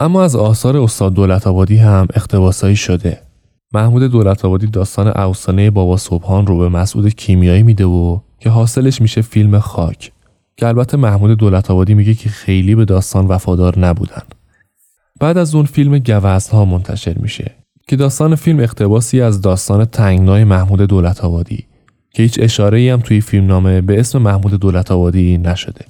اما 0.00 0.22
از 0.22 0.36
آثار 0.36 0.76
استاد 0.76 1.14
دولت 1.14 1.46
آبادی 1.46 1.76
هم 1.76 2.06
اقتباسایی 2.14 2.76
شده. 2.76 3.25
محمود 3.72 4.02
دولت 4.02 4.44
آبادی 4.44 4.66
داستان 4.66 5.08
اوسانه 5.08 5.70
بابا 5.70 5.96
صبحان 5.96 6.46
رو 6.46 6.58
به 6.58 6.68
مسعود 6.68 7.08
کیمیایی 7.08 7.62
میده 7.62 7.84
و 7.84 8.20
که 8.40 8.50
حاصلش 8.50 9.00
میشه 9.00 9.22
فیلم 9.22 9.58
خاک 9.58 10.12
که 10.56 10.66
البته 10.66 10.96
محمود 10.96 11.38
دولت 11.38 11.70
آبادی 11.70 11.94
میگه 11.94 12.14
که 12.14 12.28
خیلی 12.28 12.74
به 12.74 12.84
داستان 12.84 13.26
وفادار 13.26 13.78
نبودن. 13.78 14.22
بعد 15.20 15.38
از 15.38 15.54
اون 15.54 15.64
فیلم 15.64 16.02
ها 16.52 16.64
منتشر 16.64 17.18
میشه 17.18 17.52
که 17.88 17.96
داستان 17.96 18.34
فیلم 18.34 18.60
اقتباسی 18.60 19.20
از 19.20 19.40
داستان 19.40 19.84
تنگنای 19.84 20.44
محمود 20.44 20.80
دولت 20.80 21.20
آبادی 21.20 21.66
که 22.14 22.22
هیچ 22.22 22.38
اشاره 22.42 22.92
هم 22.92 23.00
توی 23.00 23.20
فیلم 23.20 23.46
نامه 23.46 23.80
به 23.80 24.00
اسم 24.00 24.18
محمود 24.18 24.54
دولت 24.54 24.90
آبادی 24.90 25.38
نشده. 25.38 25.84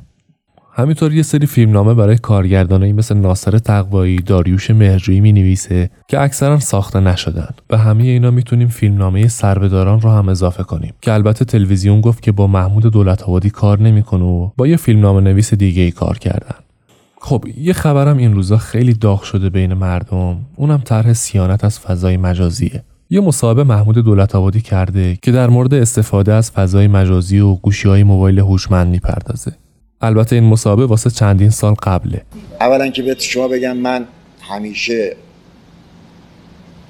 همینطور 0.79 1.13
یه 1.13 1.23
سری 1.23 1.47
فیلمنامه 1.47 1.95
برای 1.95 2.19
کارگردانایی 2.19 2.93
مثل 2.93 3.17
ناصر 3.17 3.59
تقوایی، 3.59 4.17
داریوش 4.17 4.71
مهرجویی 4.71 5.21
می 5.21 5.33
نویسه 5.33 5.91
که 6.09 6.21
اکثرا 6.21 6.61
ساخته 6.61 7.01
نشدن. 7.01 7.49
به 7.69 7.79
همه 7.79 8.05
اینا 8.05 8.31
می‌تونیم 8.31 8.69
فیلمنامه 8.69 9.29
سربداران 9.29 10.01
رو 10.01 10.11
هم 10.11 10.29
اضافه 10.29 10.63
کنیم 10.63 10.93
که 11.01 11.13
البته 11.13 11.45
تلویزیون 11.45 12.01
گفت 12.01 12.23
که 12.23 12.33
با 12.33 12.47
محمود 12.47 12.83
دولت 12.83 13.23
آبادی 13.23 13.51
کار 13.51 13.81
نمی‌کنه 13.81 14.25
و 14.25 14.51
با 14.57 14.67
یه 14.67 14.77
فیلمنامه 14.77 15.21
نویس 15.21 15.55
دیگه 15.55 15.83
ای 15.83 15.91
کار 15.91 16.19
کردن. 16.19 16.57
خب 17.21 17.45
یه 17.59 17.73
خبرم 17.73 18.17
این 18.17 18.35
روزا 18.35 18.57
خیلی 18.57 18.95
داغ 18.95 19.23
شده 19.23 19.51
بین 19.51 19.75
مردم 19.75 20.37
اونم 20.57 20.79
طرح 20.85 21.13
سیانت 21.13 21.65
از 21.65 21.81
فضای 21.81 22.17
مجازیه 22.17 22.83
یه 23.11 23.21
مصاحبه 23.21 23.65
محمود 23.65 23.99
دولت 23.99 24.35
آبادی 24.35 24.61
کرده 24.61 25.19
که 25.23 25.33
در 25.33 25.49
مورد 25.49 25.75
استفاده 25.75 26.33
از 26.33 26.51
فضای 26.51 26.89
مجازی 26.89 27.39
و 27.39 27.55
گوشی 27.55 27.89
های 27.89 28.03
موبایل 28.03 28.39
هوشمند 28.39 28.89
می‌پردازه 28.89 29.53
البته 30.01 30.37
این 30.37 30.45
مسابقه 30.45 30.85
واسه 30.85 31.11
چندین 31.11 31.51
سال 31.51 31.75
قبله. 31.75 32.23
اولا 32.61 32.89
که 32.89 33.03
به 33.03 33.17
شما 33.19 33.49
بگم 33.49 33.77
من 33.77 34.07
همیشه 34.41 35.17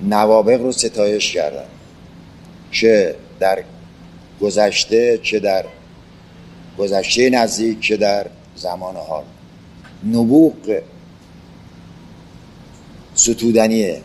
نوابق 0.00 0.60
رو 0.60 0.72
ستایش 0.72 1.32
کردم. 1.32 1.68
چه 2.70 3.14
در 3.40 3.62
گذشته 4.40 5.20
چه 5.22 5.38
در 5.38 5.64
گذشته 6.78 7.30
نزدیک 7.30 7.80
که 7.80 7.96
در 7.96 8.26
زمان 8.56 8.96
حال. 8.96 9.24
نبوغ 10.06 10.80
ستودنیه. 13.14 14.00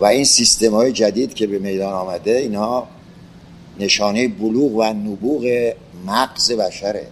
و 0.00 0.04
این 0.04 0.24
سیستم 0.24 0.74
های 0.74 0.92
جدید 0.92 1.34
که 1.34 1.46
به 1.46 1.58
میدان 1.58 1.92
آمده 1.92 2.30
اینها 2.36 2.88
نشانه 3.80 4.28
بلوغ 4.28 4.74
و 4.74 4.84
نبوغ 4.84 5.72
مغز 6.06 6.52
بشره. 6.52 7.06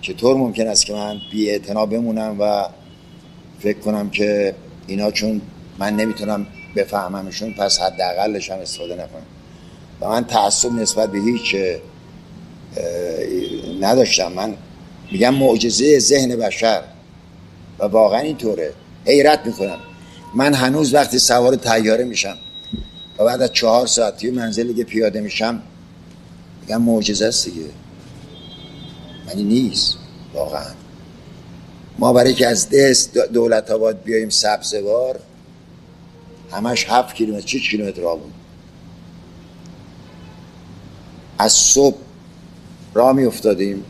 چطور 0.00 0.36
ممکن 0.36 0.66
است 0.66 0.86
که 0.86 0.92
من 0.92 1.16
بی 1.32 1.58
بمونم 1.58 2.36
و 2.40 2.68
فکر 3.60 3.78
کنم 3.78 4.10
که 4.10 4.54
اینا 4.86 5.10
چون 5.10 5.40
من 5.78 5.96
نمی‌تونم 5.96 6.46
بفهممشون 6.76 7.52
پس 7.52 7.78
حداقلش 7.80 8.50
هم 8.50 8.58
استفاده 8.58 8.94
نکنم. 8.94 9.26
و 10.00 10.08
من 10.08 10.24
تعصب 10.24 10.72
نسبت 10.72 11.12
به 11.12 11.18
هیچ 11.18 11.56
نداشتم. 13.80 14.32
من 14.32 14.54
میگم 15.12 15.34
معجزه 15.34 15.98
ذهن 15.98 16.36
بشر. 16.36 16.82
و 17.78 17.84
واقعا 17.84 18.20
اینطوره. 18.20 18.72
حیرت 19.04 19.46
می‌کنم. 19.46 19.78
من 20.34 20.54
هنوز 20.54 20.94
وقتی 20.94 21.18
سوار 21.18 21.56
تیاره 21.56 22.04
میشم 22.04 22.36
و 23.18 23.24
بعد 23.24 23.42
از 23.42 23.52
چهار 23.52 23.86
ساعتی 23.86 24.30
منزل 24.30 24.66
دیگه 24.66 24.84
پیاده 24.84 25.20
میشم 25.20 25.62
میگم 26.60 26.82
معجزه 26.82 27.26
است 27.26 27.44
دیگه. 27.44 27.66
منی 29.28 29.42
نیست 29.42 29.96
واقعا. 30.34 30.70
ما 31.98 32.12
برای 32.12 32.34
که 32.34 32.46
از 32.46 32.68
دست 32.70 33.18
دولت 33.18 33.70
آباد 33.70 34.02
بیاییم 34.02 34.28
سبزوار 34.28 35.20
همش 36.50 36.86
هفت 36.88 37.14
کیلومتر 37.14 37.46
چه 37.46 37.58
کیلومتر 37.58 38.00
را 38.00 38.16
بود؟ 38.16 38.32
از 41.38 41.52
صبح 41.52 41.96
را 42.94 43.12
می 43.12 43.24
افتادیم 43.24 43.84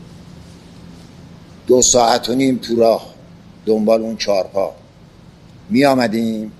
دو 1.67 1.81
ساعت 1.81 2.29
و 2.29 2.35
نیم 2.35 2.57
تو 2.57 2.75
راه 2.75 3.13
دنبال 3.65 4.01
اون 4.01 4.17
چارپا 4.17 4.75
می 5.69 5.85
آمدیم 5.85 6.51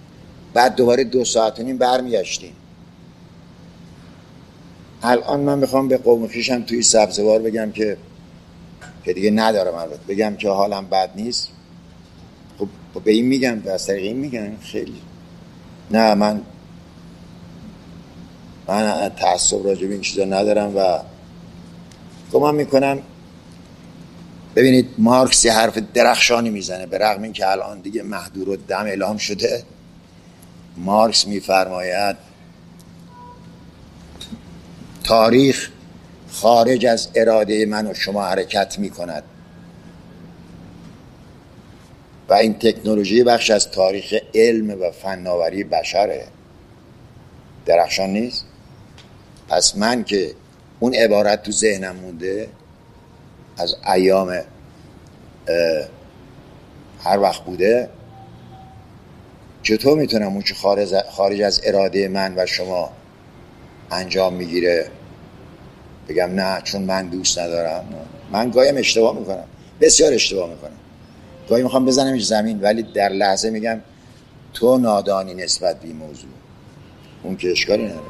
بعد 0.54 0.76
دوباره 0.76 1.04
دو 1.04 1.26
ساعت 1.26 1.60
و 1.60 1.64
نیم 1.64 1.78
برمیگشتیم. 1.78 2.54
الان 5.04 5.40
من 5.40 5.60
می‌خوام 5.60 5.88
به 5.88 5.98
قوم 5.98 6.28
خیشم 6.28 6.64
توی 6.64 6.82
سبزوار 6.82 7.40
بگم 7.40 7.72
که 7.72 7.98
که 9.04 9.14
دیگه 9.14 9.32
ندارم 9.32 9.76
البته. 9.76 10.00
بگم 10.08 10.36
که 10.36 10.50
حالم 10.50 10.86
بد 10.86 11.10
نیست. 11.16 11.50
خب, 12.60 12.68
خب 12.94 13.04
به 13.04 13.12
این 13.12 13.26
میگم 13.26 13.60
به 13.60 13.72
از 13.72 13.88
طریق 13.88 14.04
این 14.04 14.18
میگم. 14.18 14.58
خیلی. 14.62 15.02
نه 15.92 16.14
من 16.14 16.42
من 18.68 19.10
تعصب 19.10 19.66
راجع 19.66 19.88
به 19.88 19.94
این 19.94 20.02
چیزا 20.02 20.26
ندارم 20.26 20.78
و 20.78 21.00
گمان 22.34 22.56
می‌کنم. 22.56 23.00
ببینید 24.56 24.90
مارکس 24.98 25.46
یه 25.46 25.54
حرف 25.54 25.78
درخشانی 25.78 26.50
می‌زنه. 26.50 26.86
به 26.86 26.98
رغم 26.98 27.24
اینکه 27.24 27.52
الان 27.52 27.80
دیگه 27.80 28.04
محدور 28.04 28.50
و 28.50 28.56
دم 28.56 28.86
اعلام 28.86 29.18
شده. 29.18 29.64
مارکس 30.78 31.28
میفرماید 31.28 32.16
تاریخ 35.04 35.70
خارج 36.42 36.86
از 36.86 37.10
اراده 37.16 37.66
من 37.66 37.88
و 37.88 37.94
شما 37.94 38.26
حرکت 38.26 38.80
می 38.80 38.90
کند 38.90 39.24
و 42.30 42.34
این 42.34 42.54
تکنولوژی 42.54 43.24
بخش 43.24 43.50
از 43.50 43.72
تاریخ 43.72 44.14
علم 44.36 44.82
و 44.82 44.92
فناوری 44.92 45.64
بشره. 45.64 46.28
درخشان 47.66 48.10
نیست؟ 48.10 48.46
پس 49.50 49.78
من 49.78 50.04
که 50.04 50.32
اون 50.80 50.94
عبارت 50.94 51.44
تو 51.44 51.52
ذهنم 51.52 51.96
مونده 51.96 52.50
از 53.58 53.76
ایام 53.96 54.42
هر 57.04 57.20
وقت 57.20 57.44
بوده 57.44 57.90
چطور 59.64 59.98
می‌تونم 59.98 60.28
اون 60.28 60.42
که 60.42 60.54
خارج 61.12 61.42
از 61.42 61.62
اراده 61.64 62.08
من 62.08 62.34
و 62.38 62.46
شما 62.46 62.92
انجام 63.92 64.34
می‌گیره؟ 64.34 64.92
بگم 66.10 66.30
نه 66.36 66.62
چون 66.64 66.82
من 66.82 67.08
دوست 67.08 67.40
ندارم. 67.40 67.84
من 68.32 68.50
گایم 68.50 68.78
اشتباه 68.78 69.20
می‌کنم. 69.20 69.44
بسیار 69.82 70.14
اشتباه 70.14 70.50
می‌کنم. 70.50 70.70
گاهی 71.50 71.64
می‌خوام 71.64 71.86
بزنمش 71.86 72.26
زمین 72.26 72.62
ولی 72.62 72.84
در 72.96 73.10
لحظه 73.10 73.50
میگم 73.50 73.78
تو 74.54 74.78
نادانی 74.78 75.34
نسبت 75.34 75.82
بی 75.82 75.94
موضوع. 75.94 76.30
اون 77.24 77.36
که 77.36 77.52
اشکالی 77.52 77.84
نداره. 77.84 78.02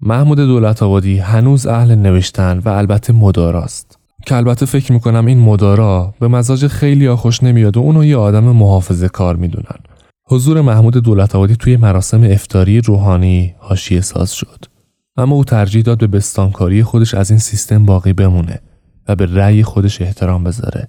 محمود 0.00 0.38
دولت 0.38 0.82
آبادی 0.82 1.18
هنوز 1.18 1.66
اهل 1.66 1.94
نوشتن 1.94 2.58
و 2.58 2.68
البته 2.68 3.12
مداراست 3.12 3.98
که 4.26 4.34
البته 4.34 4.66
فکر 4.66 4.92
می‌کنم 4.92 5.26
این 5.26 5.38
مدارا 5.38 6.14
به 6.20 6.28
مزاج 6.28 6.66
خیلی 6.66 7.14
خوش 7.14 7.42
نمیاد 7.42 7.76
و 7.76 7.80
اونو 7.80 8.04
یه 8.04 8.16
آدم 8.16 8.44
محافظه 8.44 9.08
کار 9.08 9.36
می‌دونن. 9.36 9.78
حضور 10.28 10.60
محمود 10.60 10.96
دولت 10.96 11.34
آبادی 11.34 11.56
توی 11.56 11.76
مراسم 11.76 12.22
افتاری 12.24 12.80
روحانی 12.80 13.54
حاشیه 13.58 14.00
ساز 14.00 14.32
شد. 14.32 14.64
اما 15.16 15.36
او 15.36 15.44
ترجیح 15.44 15.82
داد 15.82 15.98
به 15.98 16.06
بستانکاری 16.06 16.82
خودش 16.82 17.14
از 17.14 17.30
این 17.30 17.38
سیستم 17.38 17.84
باقی 17.84 18.12
بمونه 18.12 18.60
و 19.08 19.16
به 19.16 19.26
رأی 19.26 19.62
خودش 19.62 20.02
احترام 20.02 20.44
بذاره. 20.44 20.88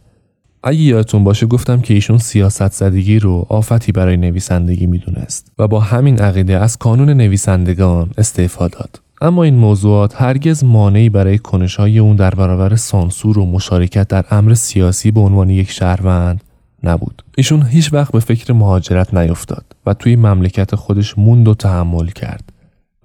اگه 0.63 0.79
یادتون 0.79 1.23
باشه 1.23 1.45
گفتم 1.45 1.81
که 1.81 1.93
ایشون 1.93 2.17
سیاست 2.17 2.71
زدگی 2.71 3.19
رو 3.19 3.45
آفتی 3.49 3.91
برای 3.91 4.17
نویسندگی 4.17 4.85
می‌دونست 4.85 5.51
و 5.59 5.67
با 5.67 5.79
همین 5.79 6.19
عقیده 6.19 6.57
از 6.57 6.77
کانون 6.77 7.09
نویسندگان 7.09 8.11
استعفا 8.17 8.67
داد. 8.67 9.01
اما 9.21 9.43
این 9.43 9.55
موضوعات 9.55 10.21
هرگز 10.21 10.63
مانعی 10.63 11.09
برای 11.09 11.37
کنشهای 11.37 11.99
اون 11.99 12.15
در 12.15 12.35
برابر 12.35 12.75
سانسور 12.75 13.39
و 13.39 13.45
مشارکت 13.45 14.07
در 14.07 14.25
امر 14.31 14.53
سیاسی 14.53 15.11
به 15.11 15.19
عنوان 15.19 15.49
یک 15.49 15.71
شهروند 15.71 16.43
نبود. 16.83 17.23
ایشون 17.37 17.65
هیچ 17.65 17.93
وقت 17.93 18.11
به 18.11 18.19
فکر 18.19 18.53
مهاجرت 18.53 19.13
نیفتاد 19.13 19.65
و 19.85 19.93
توی 19.93 20.15
مملکت 20.15 20.75
خودش 20.75 21.17
موند 21.17 21.47
و 21.47 21.53
تحمل 21.53 22.07
کرد. 22.07 22.52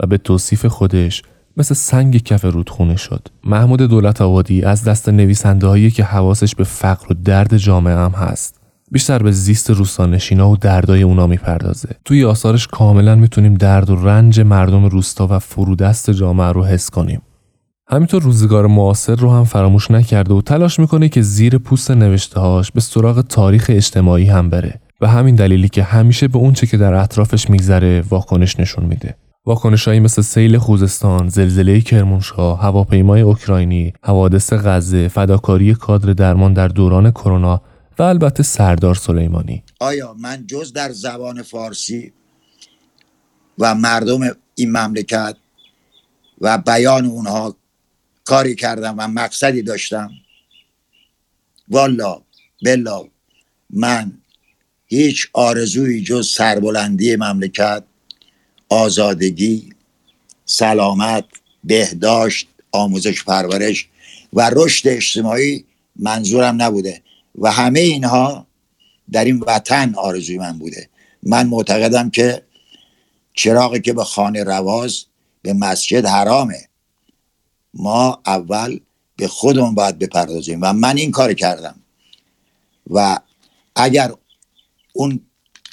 و 0.00 0.06
به 0.06 0.18
توصیف 0.18 0.66
خودش 0.66 1.22
مثل 1.56 1.74
سنگ 1.74 2.22
کف 2.22 2.44
رودخونه 2.44 2.96
شد. 2.96 3.28
محمود 3.44 3.82
دولت 3.82 4.20
آبادی 4.20 4.62
از 4.62 4.84
دست 4.84 5.08
نویسنده 5.08 5.66
هایی 5.66 5.90
که 5.90 6.04
حواسش 6.04 6.54
به 6.54 6.64
فقر 6.64 7.12
و 7.12 7.14
درد 7.24 7.56
جامعه 7.56 7.94
هم 7.96 8.10
هست. 8.10 8.60
بیشتر 8.92 9.18
به 9.18 9.32
زیست 9.32 9.70
روستانشینا 9.70 10.50
و 10.50 10.56
دردای 10.56 11.02
اونا 11.02 11.26
می‌پردازه. 11.26 11.88
توی 12.04 12.24
آثارش 12.24 12.66
کاملا 12.66 13.14
می‌تونیم 13.14 13.54
درد 13.54 13.90
و 13.90 13.96
رنج 13.96 14.40
مردم 14.40 14.84
روستا 14.84 15.26
و 15.30 15.38
فرودست 15.38 16.10
جامعه 16.10 16.52
رو 16.52 16.64
حس 16.64 16.90
کنیم. 16.90 17.22
همینطور 17.90 18.22
روزگار 18.22 18.66
معاصر 18.66 19.14
رو 19.14 19.30
هم 19.32 19.44
فراموش 19.44 19.90
نکرده 19.90 20.34
و 20.34 20.42
تلاش 20.42 20.78
می‌کنه 20.80 21.08
که 21.08 21.22
زیر 21.22 21.58
پوست 21.58 21.90
نوشتههاش 21.90 22.72
به 22.72 22.80
سراغ 22.80 23.20
تاریخ 23.20 23.66
اجتماعی 23.68 24.26
هم 24.26 24.50
بره 24.50 24.80
و 25.00 25.08
همین 25.08 25.34
دلیلی 25.34 25.68
که 25.68 25.82
همیشه 25.82 26.28
به 26.28 26.38
اونچه 26.38 26.66
که 26.66 26.76
در 26.76 26.94
اطرافش 26.94 27.50
میگذره 27.50 28.04
واکنش 28.10 28.60
نشون 28.60 28.84
میده. 28.84 29.14
واکنشهایی 29.48 30.00
مثل 30.00 30.22
سیل 30.22 30.58
خوزستان، 30.58 31.28
زلزله 31.28 31.80
کرمانشاه، 31.80 32.62
هواپیمای 32.62 33.20
اوکراینی، 33.20 33.92
حوادث 34.02 34.52
غزه، 34.52 35.08
فداکاری 35.08 35.74
کادر 35.74 36.12
درمان 36.12 36.52
در 36.52 36.68
دوران 36.68 37.10
کرونا 37.10 37.62
و 37.98 38.02
البته 38.02 38.42
سردار 38.42 38.94
سلیمانی. 38.94 39.62
آیا 39.80 40.14
من 40.14 40.46
جز 40.46 40.72
در 40.72 40.92
زبان 40.92 41.42
فارسی 41.42 42.12
و 43.58 43.74
مردم 43.74 44.20
این 44.54 44.72
مملکت 44.72 45.36
و 46.40 46.58
بیان 46.58 47.04
اونها 47.04 47.56
کاری 48.24 48.54
کردم 48.54 48.94
و 48.98 49.08
مقصدی 49.08 49.62
داشتم 49.62 50.10
والا 51.68 52.20
بلا 52.64 53.04
من 53.70 54.12
هیچ 54.86 55.28
آرزویی 55.32 56.02
جز 56.02 56.28
سربلندی 56.28 57.16
مملکت 57.16 57.84
آزادگی 58.68 59.72
سلامت 60.44 61.24
بهداشت 61.64 62.48
آموزش 62.72 63.24
پرورش 63.24 63.88
و 64.32 64.50
رشد 64.50 64.88
اجتماعی 64.88 65.64
منظورم 65.96 66.62
نبوده 66.62 67.02
و 67.38 67.52
همه 67.52 67.80
اینها 67.80 68.46
در 69.12 69.24
این 69.24 69.38
وطن 69.46 69.94
آرزوی 69.94 70.38
من 70.38 70.58
بوده. 70.58 70.88
من 71.22 71.46
معتقدم 71.46 72.10
که 72.10 72.42
چراغی 73.34 73.80
که 73.80 73.92
به 73.92 74.04
خانه 74.04 74.44
رواز 74.44 75.04
به 75.42 75.52
مسجد 75.52 76.06
حرامه 76.06 76.68
ما 77.74 78.22
اول 78.26 78.80
به 79.16 79.28
خودمون 79.28 79.74
باید 79.74 79.98
بپردازیم 79.98 80.58
و 80.62 80.72
من 80.72 80.96
این 80.96 81.10
کار 81.10 81.34
کردم. 81.34 81.80
و 82.90 83.18
اگر 83.76 84.12
اون 84.92 85.20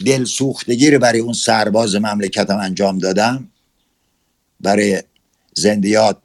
دل 0.06 0.24
سوختگی 0.24 0.92
رو 0.92 1.00
برای 1.00 1.20
اون 1.20 1.34
سرباز 1.34 1.96
مملکتم 1.96 2.58
انجام 2.58 2.98
دادم. 2.98 3.52
برای 4.60 5.04
زندیات 5.54 6.18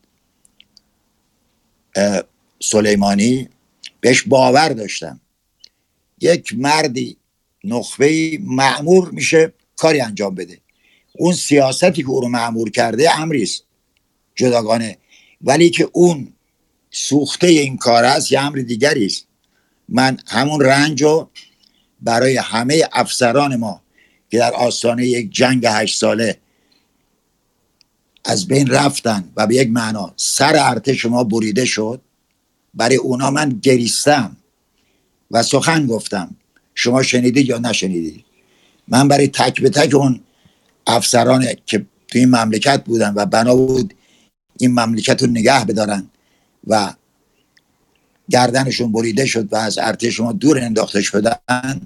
سلیمانی 2.63 3.49
بهش 4.01 4.23
باور 4.23 4.69
داشتم. 4.69 5.21
یک 6.21 6.55
مردی 6.59 7.17
نخبه 7.65 8.39
معمور 8.41 9.11
میشه 9.11 9.53
کاری 9.77 10.01
انجام 10.01 10.35
بده. 10.35 10.59
اون 11.19 11.33
سیاستی 11.33 12.03
که 12.03 12.09
او 12.09 12.21
رو 12.21 12.29
معمور 12.29 12.71
کرده 12.71 13.19
امریست 13.19 13.65
جداگانه. 14.35 14.99
ولی 15.43 15.71
که 15.71 15.89
اون 15.93 16.33
سوخته 16.91 17.47
این 17.47 17.77
کار 17.77 18.05
است 18.05 18.33
یه 18.33 18.41
امر 18.41 18.59
دیگری 18.59 19.07
است. 19.07 19.27
من 19.89 20.19
همون 20.27 20.61
رنج 20.61 21.03
رو 21.03 21.31
برای 22.03 22.37
همه 22.37 22.89
افسران 22.93 23.57
ما 23.57 23.83
که 24.31 24.39
در 24.39 24.53
آستانه 24.53 25.07
یک 25.07 25.31
جنگ 25.31 25.67
هشت 25.67 25.99
ساله 25.99 26.37
از 28.25 28.47
بین 28.47 28.67
رفتن 28.67 29.29
و 29.37 29.47
به 29.47 29.55
یک 29.55 29.71
معنا 29.71 30.13
سر 30.17 30.57
ارتش 30.57 31.07
ما 31.07 31.25
بریده 31.25 31.65
شد 31.65 32.01
برای 32.75 32.97
اونا 32.97 33.31
من 33.31 33.49
گریستم 33.63 34.37
و 35.31 35.43
سخن 35.43 35.87
گفتم. 35.87 36.37
شما 36.75 37.03
شنیدید 37.03 37.49
یا 37.49 37.59
نشنیدید؟ 37.59 38.25
من 38.89 39.09
برای 39.09 39.29
تک 39.29 39.61
به 39.61 39.71
تک 39.71 39.95
اون 39.95 40.21
افسران 40.87 41.47
که 41.67 41.87
تو 42.09 42.19
این 42.19 42.29
مملکت 42.29 42.85
بودن 42.85 43.13
و 43.17 43.27
بنا 43.27 43.57
بود 43.57 43.95
این 44.59 44.71
مملکت 44.71 45.23
رو 45.23 45.29
نگه 45.29 45.65
بدارن 45.65 46.11
و 46.67 46.95
گردنشون 48.31 48.93
بریده 48.93 49.27
شد 49.27 49.53
و 49.53 49.57
از 49.57 49.79
ارتش 49.79 50.17
شما 50.17 50.33
دور 50.33 50.59
انداخته 50.59 51.03
شدن 51.03 51.81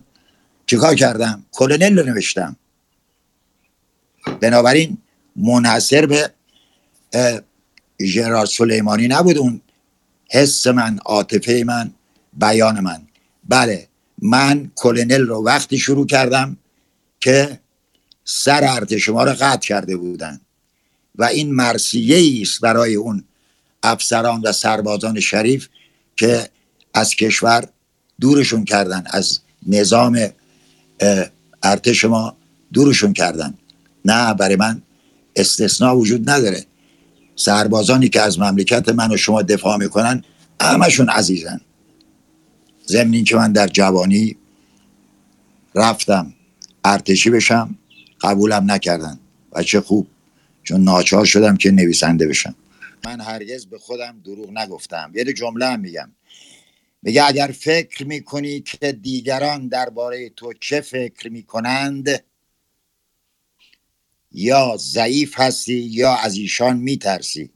چیکار 0.67 0.95
کردم؟ 0.95 1.45
کلونل 1.53 1.99
رو 1.99 2.07
نوشتم. 2.07 2.57
بنابراین 4.41 4.99
منحصر 5.37 6.07
به 6.07 6.31
ژنرال 8.03 8.47
سلیمانی 8.47 9.09
نبود 9.09 9.39
اون 9.39 9.61
حس 10.31 10.67
من 10.67 10.99
عاطفه 11.05 11.63
من 11.67 11.91
بیان 12.33 12.81
من. 12.81 13.03
بله 13.49 13.89
من 14.23 14.71
کلونل 14.75 15.21
رو 15.21 15.45
وقتی 15.45 15.79
شروع 15.79 16.07
کردم 16.07 16.57
که 17.21 17.61
سر 18.25 18.65
ارتش 18.65 19.05
شما 19.05 19.25
رو 19.25 19.33
قطع 19.33 19.69
کرده 19.69 19.97
بودن. 19.97 20.41
و 21.17 21.25
این 21.25 21.55
مرسیه 21.55 22.43
است 22.43 22.61
برای 22.61 22.95
اون 22.95 23.25
افسران 23.83 24.41
و 24.41 24.53
سربازان 24.53 25.21
شریف 25.21 25.69
که 26.17 26.49
از 26.95 27.15
کشور 27.15 27.69
دورشون 28.21 28.65
کردن 28.65 29.05
از 29.07 29.41
نظام 29.67 30.29
ارتش 31.63 32.05
ما 32.05 32.37
دورشون 32.73 33.13
کردن. 33.13 33.55
نه 34.05 34.35
برای 34.35 34.57
من 34.57 34.83
استثناء 35.37 35.97
وجود 35.97 36.31
نداره. 36.31 36.65
سربازانی 37.37 38.09
که 38.09 38.21
از 38.21 38.39
مملکت 38.39 38.89
من 38.89 39.13
و 39.13 39.17
شما 39.17 39.43
دفاع 39.43 39.77
می‌کنن 39.77 40.25
همشون 40.61 41.09
عزیزن. 41.09 41.61
ضمن 42.89 43.25
که 43.25 43.37
من 43.37 43.53
در 43.53 43.69
جوانی 43.69 44.37
رفتم 45.75 46.35
ارتشی 46.85 47.31
بشم 47.31 47.75
قبولم 48.21 48.71
نکردن. 48.71 49.19
و 49.53 49.63
چه 49.63 49.81
خوب 49.81 50.07
چون 50.63 50.85
ناچار 50.85 51.25
شدم 51.25 51.57
که 51.57 51.71
نویسنده 51.71 52.29
بشم. 52.29 52.55
من 53.05 53.21
هرگز 53.21 53.67
به 53.67 53.79
خودم 53.79 54.21
دروغ 54.25 54.51
نگفتم. 54.51 55.13
یه 55.15 55.25
جمله 55.25 55.67
هم 55.67 55.81
میگم. 55.81 56.13
میگه 57.03 57.25
اگر 57.27 57.47
فکر 57.47 58.07
می‌کنی 58.07 58.61
که 58.61 58.93
دیگران 58.93 59.69
درباره 59.69 60.29
تو 60.29 60.53
چه 60.61 60.81
فکر 60.81 61.29
می‌کنند 61.29 62.25
یا 64.33 64.77
ضعیف 64.79 65.41
هستی 65.41 65.75
یا 65.75 66.15
از 66.15 66.37
ایشان 66.37 66.77
میترسی. 66.77 67.51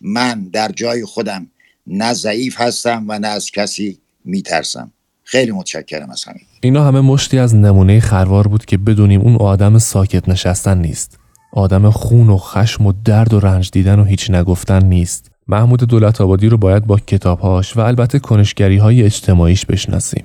من 0.00 0.48
در 0.48 0.72
جای 0.72 1.04
خودم 1.04 1.50
نه 1.86 2.14
ضعیف 2.14 2.60
هستم 2.60 3.04
و 3.08 3.18
نه 3.18 3.28
از 3.28 3.50
کسی 3.50 4.00
میترسم. 4.24 4.92
خیلی 5.22 5.52
متشکرم 5.52 6.10
از 6.10 6.24
همین 6.24 6.42
اینا 6.60 6.84
همه 6.84 7.00
مشتی 7.00 7.38
از 7.38 7.54
نمونه 7.54 8.00
خروار 8.00 8.48
بود 8.48 8.64
که 8.64 8.78
بدونیم 8.78 9.20
اون 9.20 9.36
آدم 9.36 9.78
ساکت 9.78 10.28
نشستن 10.28 10.78
نیست. 10.78 11.17
آدم 11.52 11.90
خون 11.90 12.30
و 12.30 12.36
خشم 12.36 12.86
و 12.86 12.92
درد 13.04 13.34
و 13.34 13.40
رنج 13.40 13.70
دیدن 13.70 13.98
و 13.98 14.04
هیچ 14.04 14.30
نگفتن 14.30 14.84
نیست 14.84 15.30
محمود 15.48 15.84
دولت 15.84 16.20
آبادی 16.20 16.48
رو 16.48 16.56
باید 16.56 16.86
با 16.86 16.98
کتابهاش 16.98 17.76
و 17.76 17.80
البته 17.80 18.18
کنشگری 18.18 18.76
های 18.76 19.02
اجتماعیش 19.02 19.66
بشناسیم 19.66 20.24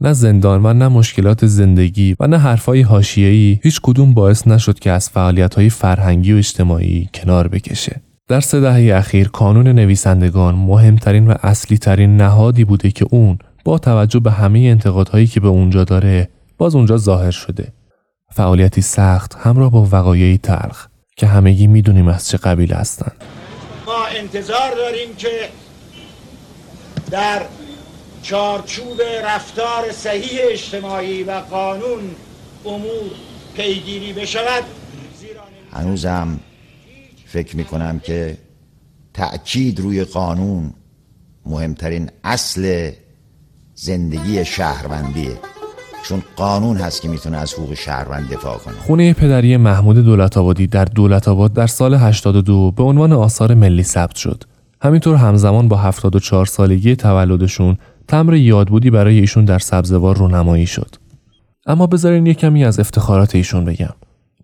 نه 0.00 0.12
زندان 0.12 0.66
و 0.66 0.72
نه 0.72 0.88
مشکلات 0.88 1.46
زندگی 1.46 2.16
و 2.20 2.26
نه 2.26 2.38
حرفای 2.38 2.82
حاشیه‌ای 2.82 3.58
هیچ 3.62 3.80
کدوم 3.82 4.14
باعث 4.14 4.48
نشد 4.48 4.78
که 4.78 4.90
از 4.90 5.10
فعالیت‌های 5.10 5.70
فرهنگی 5.70 6.32
و 6.32 6.36
اجتماعی 6.36 7.08
کنار 7.14 7.48
بکشه. 7.48 8.00
در 8.28 8.40
سه 8.40 8.60
دهه 8.60 8.96
اخیر 8.96 9.28
کانون 9.28 9.68
نویسندگان 9.68 10.54
مهمترین 10.54 11.26
و 11.26 11.34
اصلی 11.42 11.78
ترین 11.78 12.16
نهادی 12.16 12.64
بوده 12.64 12.90
که 12.90 13.06
اون 13.10 13.38
با 13.64 13.78
توجه 13.78 14.20
به 14.20 14.30
همه 14.30 14.58
انتقادهایی 14.58 15.26
که 15.26 15.40
به 15.40 15.48
اونجا 15.48 15.84
داره 15.84 16.28
باز 16.58 16.74
اونجا 16.74 16.96
ظاهر 16.96 17.30
شده. 17.30 17.72
فعالیتی 18.30 18.82
سخت 18.82 19.34
همراه 19.34 19.70
با 19.70 19.88
وقایعی 19.92 20.38
تلخ 20.38 20.86
که 21.16 21.26
همگی 21.26 21.66
می‌دونیم 21.66 22.08
از 22.08 22.28
چه 22.28 22.38
قبیل 22.38 22.72
هستن. 22.72 23.12
ما 23.86 24.06
انتظار 24.06 24.74
داریم 24.76 25.14
که 25.16 25.48
در 27.10 27.42
چارچوب 28.22 29.02
رفتار 29.24 29.92
صحیح 29.92 30.40
اجتماعی 30.42 31.22
و 31.22 31.32
قانون 31.32 32.00
امور 32.64 33.10
پیگیری 33.56 34.12
بشود 34.12 34.64
هنوزم 35.72 36.40
فکر 37.26 37.56
می‌کنم 37.56 38.00
که 38.00 38.38
تأکید 39.14 39.80
روی 39.80 40.04
قانون 40.04 40.74
مهمترین 41.46 42.10
اصل 42.24 42.90
زندگی 43.74 44.44
شهروندیه 44.44 45.38
چون 46.08 46.22
قانون 46.36 46.76
هست 46.76 47.02
که 47.02 47.08
می‌تونه 47.08 47.36
از 47.36 47.54
حقوق 47.54 47.74
شهروند 47.74 48.30
دفاع 48.30 48.58
کنه 48.58 48.74
خونه 48.74 49.12
پدری 49.12 49.56
محمود 49.56 49.96
دولت 49.96 50.36
آبادی 50.36 50.66
در 50.66 50.84
دولت 50.84 51.28
آباد 51.28 51.52
در 51.52 51.66
سال 51.66 51.94
82 51.94 52.70
به 52.70 52.82
عنوان 52.82 53.12
آثار 53.12 53.54
ملی 53.54 53.82
ثبت 53.82 54.16
شد 54.16 54.44
همینطور 54.82 55.16
همزمان 55.16 55.68
با 55.68 55.76
74 55.76 56.46
سالگی 56.46 56.96
تولدشون 56.96 57.78
تمر 58.08 58.34
یادبودی 58.34 58.90
برای 58.90 59.18
ایشون 59.18 59.44
در 59.44 59.58
سبزوار 59.58 60.16
رونمایی 60.16 60.66
شد. 60.66 60.96
اما 61.66 61.86
بذارین 61.86 62.26
یه 62.26 62.34
کمی 62.34 62.64
از 62.64 62.80
افتخارات 62.80 63.34
ایشون 63.34 63.64
بگم. 63.64 63.94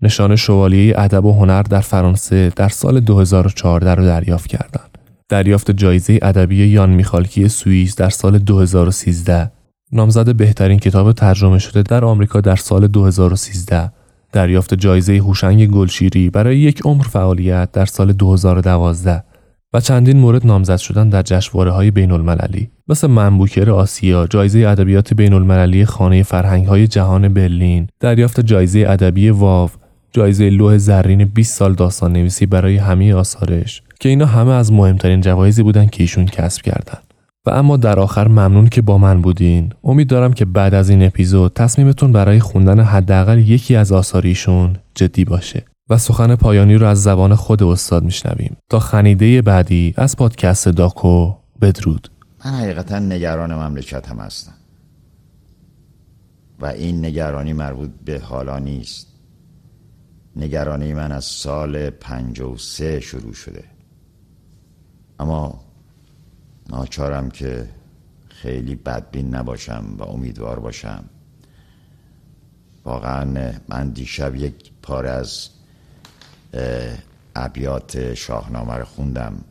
نشان 0.02 0.36
شوالیه 0.36 0.94
ادب 0.98 1.24
و 1.24 1.32
هنر 1.32 1.62
در 1.62 1.80
فرانسه 1.80 2.52
در 2.56 2.68
سال 2.68 3.00
2014 3.00 3.94
رو 3.94 4.04
دریافت 4.04 4.46
کردند. 4.46 4.98
دریافت 5.28 5.70
جایزه 5.70 6.18
ادبی 6.22 6.66
یان 6.66 6.90
میخالکی 6.90 7.48
سوئیس 7.48 7.96
در 7.96 8.10
سال 8.10 8.38
2013 8.38 9.50
نامزد 9.92 10.36
بهترین 10.36 10.78
کتاب 10.78 11.12
ترجمه 11.12 11.58
شده 11.58 11.82
در 11.82 12.04
آمریکا 12.04 12.40
در 12.40 12.56
سال 12.56 12.86
2013 12.86 13.92
دریافت 14.32 14.74
جایزه 14.74 15.16
هوشنگ 15.16 15.70
گلشیری 15.70 16.30
برای 16.30 16.58
یک 16.58 16.80
عمر 16.84 17.02
فعالیت 17.02 17.72
در 17.72 17.86
سال 17.86 18.12
2012 18.12 19.24
و 19.72 19.80
چندین 19.80 20.16
مورد 20.16 20.46
نامزد 20.46 20.76
شدن 20.76 21.08
در 21.08 21.22
جشنواره 21.22 21.70
های 21.70 21.90
بین 21.90 22.10
المللی 22.10 22.70
مثل 22.88 23.06
منبوکر 23.06 23.70
آسیا، 23.70 24.26
جایزه 24.26 24.58
ادبیات 24.58 25.14
بین 25.14 25.32
المللی 25.32 25.84
خانه 25.84 26.22
فرهنگ 26.22 26.66
های 26.66 26.86
جهان 26.86 27.28
برلین، 27.28 27.88
دریافت 28.00 28.40
جایزه 28.40 28.84
ادبی 28.88 29.30
واو، 29.30 29.70
جایزه 30.12 30.50
لوح 30.50 30.78
زرین 30.78 31.24
20 31.24 31.58
سال 31.58 31.74
داستان 31.74 32.12
نویسی 32.12 32.46
برای 32.46 32.76
همه 32.76 33.14
آثارش 33.14 33.82
که 34.00 34.08
اینا 34.08 34.26
همه 34.26 34.52
از 34.52 34.72
مهمترین 34.72 35.20
جوایزی 35.20 35.62
بودن 35.62 35.86
که 35.86 36.02
ایشون 36.02 36.26
کسب 36.26 36.62
کردن. 36.62 36.98
و 37.46 37.50
اما 37.50 37.76
در 37.76 37.98
آخر 37.98 38.28
ممنون 38.28 38.66
که 38.66 38.82
با 38.82 38.98
من 38.98 39.22
بودین. 39.22 39.72
امید 39.84 40.08
دارم 40.08 40.32
که 40.32 40.44
بعد 40.44 40.74
از 40.74 40.90
این 40.90 41.02
اپیزود 41.02 41.52
تصمیمتون 41.52 42.12
برای 42.12 42.40
خوندن 42.40 42.80
حداقل 42.80 43.38
یکی 43.38 43.76
از 43.76 43.92
آثاریشون 43.92 44.76
جدی 44.94 45.24
باشه. 45.24 45.64
و 45.90 45.98
سخن 45.98 46.36
پایانی 46.36 46.74
رو 46.74 46.86
از 46.86 47.02
زبان 47.02 47.34
خود 47.34 47.62
استاد 47.62 48.04
میشنویم 48.04 48.56
تا 48.68 48.78
خنیده 48.78 49.42
بعدی 49.42 49.94
از 49.96 50.16
پادکست 50.16 50.68
داکو 50.68 51.34
بدرود 51.60 52.10
من 52.44 52.50
حقیقتا 52.50 52.98
نگران 52.98 53.54
مملکت 53.54 54.08
هم 54.08 54.18
هستم 54.18 54.54
و 56.60 56.66
این 56.66 57.04
نگرانی 57.04 57.52
مربوط 57.52 57.90
به 58.04 58.20
حالا 58.20 58.58
نیست 58.58 59.06
نگرانی 60.36 60.92
من 60.92 61.12
از 61.12 61.24
سال 61.24 61.90
پنج 61.90 62.40
و 62.40 62.56
سه 62.56 63.00
شروع 63.00 63.32
شده 63.32 63.64
اما 65.20 65.63
ناچارم 66.68 67.30
که 67.30 67.68
خیلی 68.28 68.74
بدبین 68.74 69.34
نباشم 69.34 69.94
و 69.98 70.02
امیدوار 70.02 70.58
باشم. 70.60 71.04
واقعا 72.84 73.52
من 73.68 73.90
دیشب 73.90 74.36
یک 74.36 74.72
پاره 74.82 75.10
از 75.10 75.48
ابیات 77.36 78.14
شاهنامه 78.14 78.74
رو 78.74 78.84
خوندم 78.84 79.44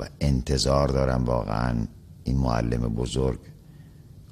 و 0.00 0.04
انتظار 0.20 0.88
دارم 0.88 1.24
واقعا 1.24 1.86
این 2.24 2.36
معلم 2.36 2.80
بزرگ 2.80 3.38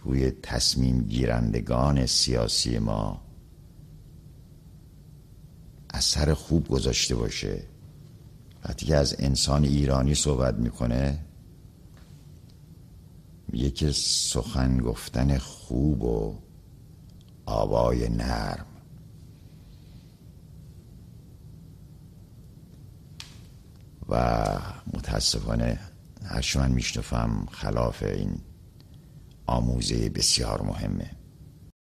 روی 0.04 0.30
تصمیم 0.30 1.00
گیرندگان 1.00 2.06
سیاسی 2.06 2.78
ما 2.78 3.20
اثر 5.94 6.34
خوب 6.34 6.68
گذاشته 6.68 7.14
باشه 7.14 7.62
وقتی 8.64 8.94
از 8.94 9.16
انسان 9.18 9.64
ایرانی 9.64 10.14
صحبت 10.14 10.54
می‌کنه. 10.54 11.18
که 13.50 13.92
سخن 13.92 14.78
گفتن 14.78 15.38
خوب 15.38 16.02
و 16.02 16.38
آوای 17.46 18.08
نرم. 18.08 18.66
و 24.08 24.44
متاسفانه 24.94 25.78
هرچه 26.24 26.58
من 26.60 26.72
میشنفم 26.72 27.46
خلاف 27.50 28.02
این 28.02 28.40
آموزه 29.46 30.08
بسیار 30.08 30.62
مهمه. 30.62 31.19